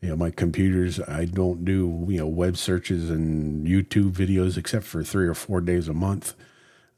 You 0.00 0.10
know, 0.10 0.16
my 0.16 0.30
computers, 0.30 0.98
I 1.00 1.26
don't 1.26 1.64
do, 1.64 2.06
you 2.08 2.18
know, 2.18 2.26
web 2.26 2.56
searches 2.56 3.10
and 3.10 3.66
YouTube 3.66 4.12
videos 4.12 4.56
except 4.56 4.84
for 4.84 5.04
three 5.04 5.26
or 5.26 5.34
four 5.34 5.60
days 5.60 5.88
a 5.88 5.92
month. 5.94 6.34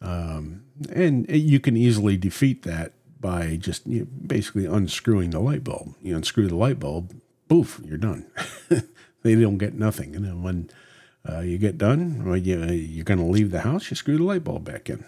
Um, 0.00 0.64
and 0.90 1.28
you 1.28 1.61
can 1.61 1.76
easily 1.76 2.16
defeat 2.16 2.62
that 2.62 2.92
by 3.20 3.57
just 3.57 3.87
you 3.87 4.00
know, 4.00 4.07
basically 4.26 4.66
unscrewing 4.66 5.31
the 5.31 5.40
light 5.40 5.64
bulb. 5.64 5.94
You 6.00 6.16
unscrew 6.16 6.48
the 6.48 6.57
light 6.57 6.78
bulb, 6.78 7.14
poof, 7.48 7.81
you're 7.85 7.98
done. 7.98 8.26
they 9.22 9.35
don't 9.35 9.59
get 9.59 9.74
nothing. 9.74 10.14
And 10.14 10.24
then 10.24 10.42
when 10.42 10.70
uh, 11.28 11.40
you 11.40 11.58
get 11.58 11.78
done, 11.78 12.24
well, 12.24 12.37
you, 12.37 12.62
you're 12.64 13.04
going 13.04 13.20
to 13.20 13.26
leave 13.26 13.50
the 13.50 13.61
house, 13.61 13.90
you 13.90 13.96
screw 13.96 14.16
the 14.16 14.24
light 14.24 14.44
bulb 14.44 14.64
back 14.64 14.90
in. 14.90 15.04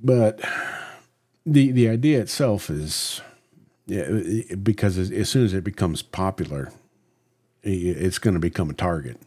But 0.00 0.40
the 1.44 1.72
the 1.72 1.88
idea 1.88 2.20
itself 2.20 2.70
is 2.70 3.20
yeah, 3.86 4.08
because 4.62 4.98
as 4.98 5.28
soon 5.30 5.44
as 5.46 5.54
it 5.54 5.64
becomes 5.64 6.02
popular, 6.02 6.70
it's 7.62 8.18
going 8.18 8.34
to 8.34 8.40
become 8.40 8.68
a 8.70 8.74
target. 8.74 9.18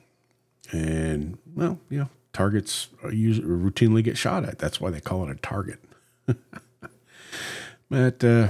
And 0.72 1.40
well, 1.56 1.80
yeah, 1.90 2.06
targets 2.32 2.90
usually 3.12 3.48
routinely 3.48 4.04
get 4.04 4.18
shot 4.18 4.46
at. 4.46 4.60
That's 4.60 4.80
why 4.80 4.92
they 4.92 5.02
call 5.02 5.28
it 5.28 5.32
a 5.32 5.36
target. 5.36 5.80
but 7.90 8.24
uh, 8.24 8.50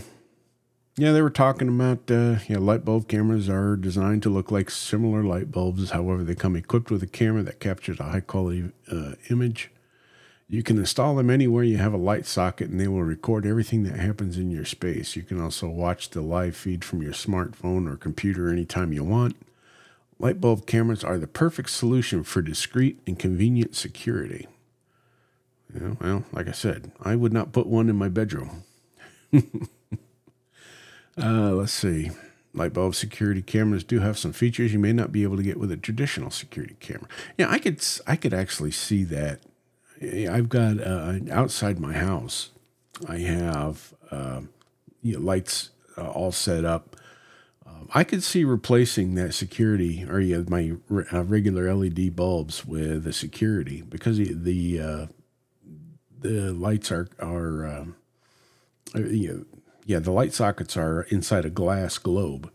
yeah, 0.98 1.12
they 1.12 1.22
were 1.22 1.30
talking 1.30 1.70
about 1.70 2.12
uh, 2.12 2.40
yeah, 2.48 2.58
light 2.58 2.84
bulb 2.84 3.08
cameras 3.08 3.50
are 3.50 3.76
designed 3.76 4.24
to 4.24 4.30
look 4.30 4.52
like 4.52 4.70
similar 4.70 5.24
light 5.24 5.52
bulbs. 5.52 5.92
However, 5.92 6.24
they 6.24 6.36
come 6.36 6.56
equipped 6.56 6.92
with 6.92 7.02
a 7.02 7.08
camera 7.08 7.44
that 7.44 7.60
captures 7.60 8.00
a 8.00 8.04
high 8.04 8.20
quality 8.20 8.72
uh, 8.92 9.14
image. 9.30 9.72
You 10.50 10.64
can 10.64 10.78
install 10.78 11.16
them 11.16 11.30
anywhere 11.30 11.64
you 11.64 11.78
have 11.78 11.94
a 11.94 11.98
light 11.98 12.26
socket, 12.26 12.70
and 12.70 12.80
they 12.80 12.90
will 12.90 13.04
record 13.04 13.46
everything 13.46 13.84
that 13.84 13.98
happens 13.98 14.38
in 14.38 14.52
your 14.52 14.66
space. 14.66 15.16
You 15.16 15.24
can 15.24 15.40
also 15.40 15.70
watch 15.70 16.10
the 16.10 16.20
live 16.20 16.58
feed 16.58 16.84
from 16.84 17.02
your 17.02 17.14
smartphone 17.14 17.90
or 17.90 17.96
computer 17.96 18.50
anytime 18.50 18.92
you 18.92 19.06
want. 19.06 19.38
Light 20.20 20.42
bulb 20.42 20.66
cameras 20.66 21.06
are 21.06 21.18
the 21.18 21.26
perfect 21.26 21.70
solution 21.70 22.24
for 22.24 22.42
discreet 22.42 23.00
and 23.08 23.18
convenient 23.18 23.76
security. 23.76 24.48
Yeah, 25.74 25.94
well, 26.02 26.26
like 26.34 26.50
I 26.50 26.52
said, 26.52 26.92
I 27.02 27.16
would 27.16 27.32
not 27.32 27.54
put 27.54 27.66
one 27.66 27.88
in 27.88 27.96
my 27.96 28.10
bedroom. 28.10 28.64
uh, 31.18 31.52
let's 31.52 31.74
see. 31.74 32.12
Light 32.54 32.74
bulb 32.74 32.96
security 32.96 33.42
cameras 33.42 33.84
do 33.84 34.00
have 34.00 34.18
some 34.18 34.34
features 34.34 34.74
you 34.74 34.80
may 34.80 34.92
not 34.92 35.12
be 35.12 35.24
able 35.24 35.38
to 35.38 35.44
get 35.44 35.58
with 35.58 35.72
a 35.72 35.78
traditional 35.78 36.30
security 36.30 36.76
camera. 36.80 37.08
Yeah, 37.38 37.50
I 37.50 37.60
could 37.60 37.82
I 38.06 38.16
could 38.18 38.34
actually 38.34 38.72
see 38.72 39.04
that. 39.06 39.40
I've 40.02 40.50
got 40.50 40.82
uh, 40.82 41.20
outside 41.32 41.80
my 41.80 41.94
house. 41.94 42.50
I 43.08 43.20
have 43.20 43.94
uh, 44.10 44.42
you 45.02 45.14
know, 45.14 45.20
lights 45.20 45.70
uh, 45.98 46.10
all 46.10 46.32
set 46.32 46.66
up. 46.66 46.96
Um, 47.66 47.88
I 47.94 48.04
could 48.04 48.24
see 48.24 48.44
replacing 48.44 49.16
that 49.16 49.34
security 49.34 50.04
or 50.04 50.20
yeah, 50.20 50.42
my 50.48 50.74
uh, 51.14 51.24
regular 51.24 51.74
LED 51.74 52.16
bulbs 52.16 52.66
with 52.66 53.08
a 53.08 53.14
security 53.14 53.82
because 53.82 54.18
the, 54.18 54.34
the 54.34 54.82
uh, 54.82 55.06
the 56.20 56.52
lights 56.52 56.92
are 56.92 57.08
are 57.20 57.66
um, 57.66 57.96
uh, 58.96 59.00
you 59.00 59.28
know, 59.34 59.46
yeah 59.86 60.00
the 60.00 60.12
light 60.12 60.34
sockets 60.34 60.78
are 60.78 61.04
inside 61.04 61.46
a 61.46 61.50
glass 61.50 61.98
globe, 61.98 62.52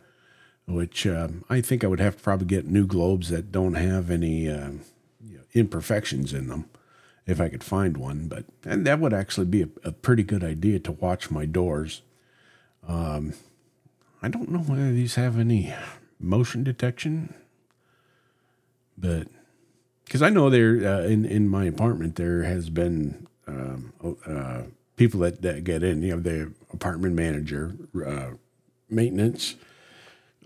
which 0.67 1.07
um, 1.07 1.45
I 1.49 1.61
think 1.61 1.85
I 1.85 1.87
would 1.87 2.01
have 2.01 2.17
to 2.17 2.23
probably 2.23 2.47
get 2.47 2.67
new 2.67 2.87
globes 2.87 3.29
that 3.31 3.53
don't 3.53 3.75
have 3.75 4.11
any 4.11 4.49
uh, 4.49 4.71
you 5.25 5.39
know, 5.39 5.45
imperfections 5.55 6.33
in 6.33 6.49
them 6.49 6.69
if 7.27 7.41
I 7.41 7.49
could 7.49 7.65
find 7.65 7.97
one. 7.97 8.29
But 8.29 8.45
and 8.65 8.87
that 8.87 9.01
would 9.01 9.13
actually 9.13 9.47
be 9.47 9.63
a, 9.63 9.69
a 9.85 9.93
pretty 9.93 10.23
good 10.23 10.45
idea 10.45 10.79
to 10.81 10.93
watch 10.93 11.31
my 11.31 11.47
doors. 11.47 12.03
Um, 12.87 13.35
I 14.23 14.29
don't 14.29 14.51
know 14.51 14.61
whether 14.61 14.93
these 14.93 15.17
have 15.17 15.39
any 15.39 15.75
motion 16.19 16.65
detection, 16.65 17.35
but 18.97 19.29
because 20.05 20.23
I 20.23 20.31
know 20.31 20.49
there 20.51 20.77
uh, 20.87 21.03
in 21.03 21.25
in 21.25 21.49
my 21.49 21.65
apartment 21.65 22.17
there 22.17 22.45
has 22.45 22.71
been 22.71 23.27
um, 23.47 23.93
uh, 24.27 24.63
people 24.97 25.21
that, 25.21 25.43
that 25.43 25.65
get 25.65 25.83
in. 25.83 26.03
You 26.03 26.17
know, 26.17 26.23
the 26.23 26.53
apartment 26.73 27.15
manager, 27.15 27.77
uh, 28.05 28.31
maintenance. 28.89 29.55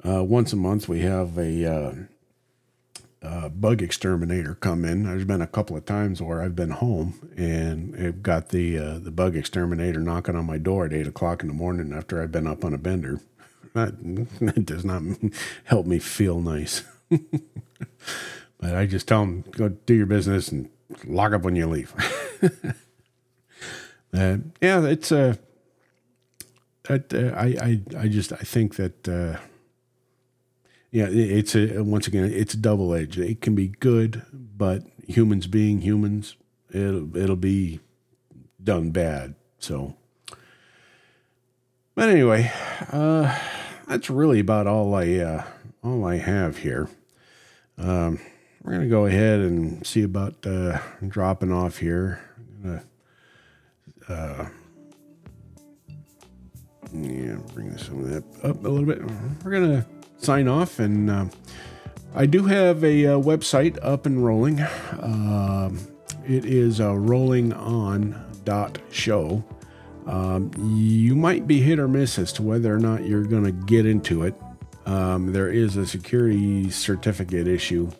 Uh, 0.06 0.24
once 0.24 0.52
a 0.52 0.56
month, 0.56 0.88
we 0.88 1.00
have 1.00 1.36
a 1.38 1.64
uh, 1.64 1.92
uh, 3.22 3.48
bug 3.48 3.82
exterminator 3.82 4.54
come 4.54 4.84
in. 4.84 5.04
There's 5.04 5.24
been 5.24 5.42
a 5.42 5.46
couple 5.46 5.76
of 5.76 5.84
times 5.84 6.22
where 6.22 6.42
I've 6.42 6.56
been 6.56 6.70
home 6.70 7.30
and 7.36 7.94
I've 7.98 8.22
got 8.22 8.48
the 8.48 8.78
uh, 8.78 8.98
the 8.98 9.10
bug 9.10 9.36
exterminator 9.36 10.00
knocking 10.00 10.36
on 10.36 10.46
my 10.46 10.58
door 10.58 10.86
at 10.86 10.92
eight 10.92 11.06
o'clock 11.06 11.42
in 11.42 11.48
the 11.48 11.54
morning 11.54 11.92
after 11.92 12.22
I've 12.22 12.32
been 12.32 12.46
up 12.46 12.64
on 12.64 12.74
a 12.74 12.78
bender. 12.78 13.20
That, 13.72 13.94
that 14.40 14.66
does 14.66 14.84
not 14.84 15.00
help 15.62 15.86
me 15.86 16.00
feel 16.00 16.40
nice. 16.40 16.82
but 17.08 18.74
I 18.74 18.84
just 18.84 19.06
tell 19.06 19.20
them 19.20 19.44
go 19.52 19.68
do 19.68 19.94
your 19.94 20.06
business 20.06 20.48
and 20.48 20.68
lock 21.04 21.32
up 21.32 21.42
when 21.42 21.54
you 21.54 21.68
leave. 21.68 21.94
uh, 24.14 24.38
yeah, 24.60 24.84
it's 24.84 25.12
a. 25.12 25.38
Uh, 26.88 26.98
I, 27.36 27.44
I 27.44 27.80
I 27.98 28.08
just 28.08 28.32
I 28.32 28.38
think 28.38 28.76
that 28.76 29.06
uh, 29.08 29.38
yeah 30.90 31.06
it's 31.08 31.54
a 31.54 31.82
once 31.84 32.06
again 32.06 32.24
it's 32.24 32.54
double 32.54 32.94
edged. 32.94 33.18
It 33.18 33.40
can 33.40 33.54
be 33.54 33.68
good, 33.68 34.22
but 34.32 34.82
humans 35.06 35.46
being 35.46 35.82
humans, 35.82 36.36
it'll 36.72 37.16
it'll 37.16 37.36
be 37.36 37.80
done 38.62 38.90
bad. 38.90 39.34
So, 39.58 39.94
but 41.94 42.08
anyway, 42.08 42.50
uh, 42.90 43.38
that's 43.86 44.10
really 44.10 44.40
about 44.40 44.66
all 44.66 44.94
I 44.94 45.14
uh, 45.16 45.44
all 45.84 46.04
I 46.04 46.16
have 46.16 46.58
here. 46.58 46.88
Um, 47.78 48.18
we're 48.62 48.72
gonna 48.72 48.88
go 48.88 49.06
ahead 49.06 49.40
and 49.40 49.86
see 49.86 50.02
about 50.02 50.46
uh, 50.46 50.78
dropping 51.06 51.52
off 51.52 51.78
here. 51.78 52.20
I'm 52.38 52.62
gonna 52.62 52.82
uh, 54.08 54.46
yeah, 56.92 57.36
bring 57.54 57.76
some 57.78 58.00
of 58.00 58.10
that 58.10 58.24
up 58.44 58.64
a 58.64 58.68
little 58.68 58.86
bit. 58.86 59.02
We're 59.44 59.50
gonna 59.52 59.86
sign 60.18 60.48
off, 60.48 60.78
and 60.78 61.10
uh, 61.10 61.26
I 62.14 62.26
do 62.26 62.44
have 62.44 62.82
a 62.82 63.06
uh, 63.06 63.18
website 63.18 63.78
up 63.82 64.06
and 64.06 64.24
rolling. 64.24 64.60
Uh, 64.60 65.70
it 66.26 66.44
is 66.44 66.80
uh, 66.80 66.94
dot 68.44 68.78
show. 68.90 69.44
Um, 70.06 70.50
you 70.58 71.14
might 71.14 71.46
be 71.46 71.60
hit 71.60 71.78
or 71.78 71.86
miss 71.86 72.18
as 72.18 72.32
to 72.34 72.42
whether 72.42 72.74
or 72.74 72.78
not 72.78 73.06
you're 73.06 73.24
going 73.24 73.44
to 73.44 73.52
get 73.52 73.86
into 73.86 74.24
it. 74.24 74.34
Um, 74.86 75.32
there 75.32 75.48
is 75.48 75.76
a 75.76 75.86
security 75.86 76.70
certificate 76.70 77.46
issue, 77.46 77.90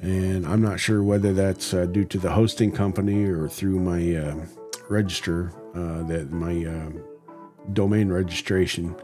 and 0.00 0.46
I'm 0.46 0.60
not 0.60 0.78
sure 0.78 1.02
whether 1.02 1.32
that's 1.32 1.72
uh, 1.72 1.86
due 1.86 2.04
to 2.06 2.18
the 2.18 2.30
hosting 2.30 2.70
company 2.70 3.24
or 3.24 3.48
through 3.48 3.78
my 3.78 4.16
uh, 4.16 4.46
register 4.88 5.52
uh, 5.74 6.02
that 6.04 6.30
my 6.30 6.64
uh, 6.64 6.90
domain 7.72 8.08
registration. 8.08 8.96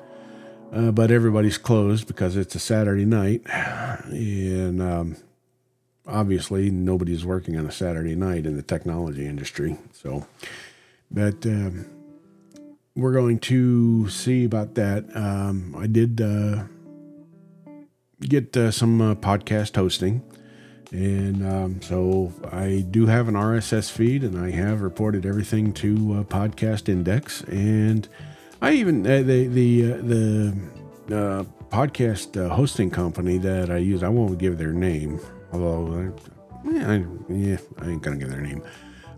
Uh, 0.73 0.91
but 0.91 1.11
everybody's 1.11 1.59
closed 1.59 2.07
because 2.07 2.37
it's 2.37 2.55
a 2.57 2.59
Saturday 2.59 3.05
night, 3.05 3.43
and 4.07 4.83
um, 4.83 5.17
obviously 6.07 6.71
nobody's 6.71 7.25
working 7.25 7.57
on 7.57 7.65
a 7.67 7.71
Saturday 7.71 8.17
night 8.17 8.45
in 8.45 8.57
the 8.57 8.63
technology 8.63 9.25
industry. 9.25 9.79
So, 9.93 10.27
but 11.13 11.47
um, 11.47 11.87
we're 12.97 13.13
going 13.13 13.39
to 13.41 14.09
see 14.09 14.45
about 14.45 14.75
that. 14.75 15.05
Um, 15.17 15.77
I 15.79 15.87
did 15.87 16.21
uh, 16.21 16.65
get 18.21 18.57
uh, 18.57 18.71
some 18.71 19.01
uh, 19.01 19.15
podcast 19.15 19.77
hosting. 19.77 20.23
And 20.93 21.47
um, 21.47 21.83
so 21.83 22.33
I 22.53 22.85
do 22.91 23.07
have 23.07 23.29
an 23.29 23.35
RSS 23.35 23.91
feed, 23.91 24.23
and 24.23 24.39
I 24.39 24.51
have 24.51 24.81
reported 24.81 25.27
everything 25.27 25.73
to 25.75 26.21
uh, 26.21 26.23
Podcast 26.25 26.89
Index, 26.89 27.43
and 27.45 28.09
I 28.63 28.73
even 28.73 29.07
uh, 29.07 29.23
the 29.23 29.47
the 29.47 29.93
uh, 29.93 29.97
the 29.97 30.57
uh, 31.11 31.45
podcast 31.69 32.41
uh, 32.41 32.55
hosting 32.55 32.91
company 32.91 33.39
that 33.39 33.71
I 33.71 33.79
use. 33.79 34.03
I 34.03 34.09
won't 34.09 34.39
give 34.39 34.59
their 34.59 34.73
name, 34.73 35.21
although 35.53 36.13
I, 36.65 36.95
I, 36.95 37.05
yeah, 37.29 37.59
I 37.79 37.89
ain't 37.89 38.03
gonna 38.03 38.17
give 38.17 38.31
their 38.31 38.41
name. 38.41 38.63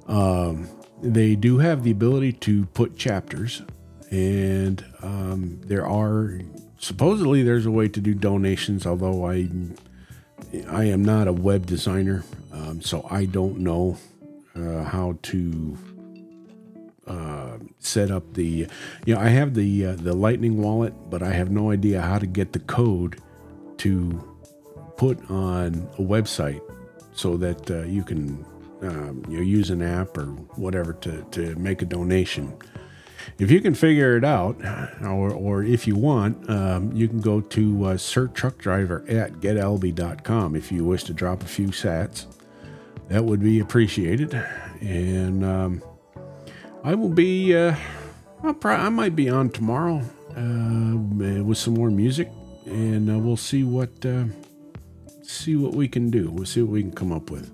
Um, 0.07 0.69
they 1.03 1.37
do 1.37 1.59
have 1.59 1.83
the 1.83 1.91
ability 1.91 2.33
to 2.33 2.65
put 2.67 2.97
chapters, 2.97 3.63
and 4.11 4.85
um, 5.03 5.61
there 5.65 5.87
are 5.87 6.41
supposedly 6.79 7.43
there's 7.43 7.67
a 7.67 7.71
way 7.71 7.89
to 7.89 8.01
do 8.01 8.15
donations, 8.15 8.87
although 8.87 9.27
I 9.27 9.49
I 10.69 10.85
am 10.85 11.05
not 11.05 11.29
a 11.29 11.33
web 11.33 11.67
designer, 11.67 12.25
um, 12.53 12.81
so 12.81 13.07
I 13.11 13.25
don't 13.25 13.59
know 13.59 13.99
uh, 14.55 14.85
how 14.85 15.19
to 15.23 15.79
uh, 17.07 17.59
set 17.79 18.11
up 18.11 18.35
the. 18.35 18.69
You 19.05 19.15
know, 19.15 19.21
I 19.21 19.29
have 19.29 19.55
the 19.55 19.87
uh, 19.87 19.97
the 19.97 20.15
Lightning 20.15 20.63
wallet, 20.63 20.95
but 21.11 21.23
I 21.23 21.33
have 21.33 21.51
no 21.51 21.71
idea 21.71 22.01
how 22.01 22.19
to 22.19 22.27
get 22.27 22.53
the 22.53 22.61
code 22.61 23.21
to 23.79 24.37
put 24.97 25.19
on 25.31 25.89
a 25.99 26.03
website 26.03 26.61
so 27.13 27.37
that 27.37 27.71
uh, 27.71 27.83
you 27.83 28.03
can 28.03 28.45
um, 28.83 29.23
you 29.29 29.39
know, 29.39 29.43
use 29.43 29.71
an 29.71 29.83
app 29.83 30.17
or 30.17 30.27
whatever 30.57 30.93
to 30.95 31.23
to 31.33 31.55
make 31.57 31.83
a 31.83 31.87
donation. 31.87 32.57
If 33.39 33.51
you 33.51 33.61
can 33.61 33.75
figure 33.75 34.17
it 34.17 34.25
out, 34.25 34.57
or, 35.03 35.31
or 35.33 35.63
if 35.63 35.87
you 35.87 35.97
want, 35.97 36.49
um, 36.49 36.93
you 36.93 37.09
can 37.09 37.21
go 37.21 37.41
to 37.41 37.85
uh, 37.85 37.99
Truck 37.99 38.59
Driver 38.59 39.05
at 39.09 39.35
getalby.com 39.35 40.57
if 40.57 40.73
you 40.73 40.85
wish 40.85 41.05
to 41.05 41.13
drop 41.13 41.43
a 41.43 41.47
few 41.47 41.69
sats. 41.69 42.27
That 43.09 43.25
would 43.25 43.41
be 43.41 43.61
appreciated. 43.61 44.35
And 44.81 45.45
um, 45.45 45.83
I 46.83 46.95
will 46.95 47.09
be, 47.09 47.57
uh, 47.57 47.75
I 48.43 48.89
might 48.89 49.17
be 49.17 49.29
on 49.29 49.51
tomorrow 49.51 50.03
uh, 50.37 50.97
with 51.43 51.59
some 51.59 51.75
more 51.75 51.91
music, 51.91 52.31
and 52.67 53.11
uh, 53.11 53.19
we'll 53.19 53.37
see 53.37 53.65
what 53.65 54.05
uh, 54.05 54.25
see 55.23 55.57
what 55.57 55.75
we 55.75 55.89
can 55.89 56.11
do. 56.11 56.31
We'll 56.31 56.47
see 56.47 56.63
what 56.63 56.71
we 56.73 56.83
can 56.83 56.93
come 56.93 57.13
up 57.13 57.31
with. 57.31 57.51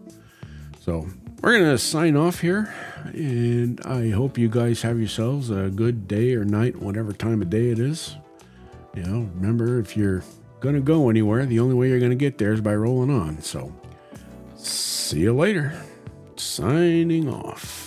So 0.80 1.06
we're 1.42 1.59
going 1.59 1.70
to 1.70 1.78
sign 1.78 2.16
off 2.16 2.40
here, 2.40 2.72
and 3.07 3.81
I 3.85 4.11
hope 4.11 4.38
you 4.38 4.48
guys 4.48 4.83
have 4.83 4.98
yourselves 4.98 5.50
a 5.50 5.70
good 5.70 6.07
day 6.07 6.35
or 6.35 6.44
night, 6.44 6.76
whatever 6.76 7.12
time 7.12 7.42
of 7.42 7.50
day 7.50 7.70
it 7.70 7.81
is. 7.81 8.16
You 8.94 9.02
know, 9.02 9.28
remember, 9.35 9.81
if 9.81 9.96
you're 9.96 10.22
going 10.61 10.76
to 10.76 10.81
go 10.81 11.11
anywhere, 11.11 11.44
the 11.44 11.59
only 11.59 11.74
way 11.74 11.88
you're 11.88 11.98
going 11.98 12.11
to 12.11 12.16
get 12.16 12.38
there 12.38 12.52
is 12.52 12.61
by 12.61 12.74
rolling 12.76 13.11
on. 13.11 13.40
So, 13.42 13.74
see 14.55 15.20
you 15.20 15.35
later. 15.35 15.74
signing 16.37 17.28
off. 17.28 17.82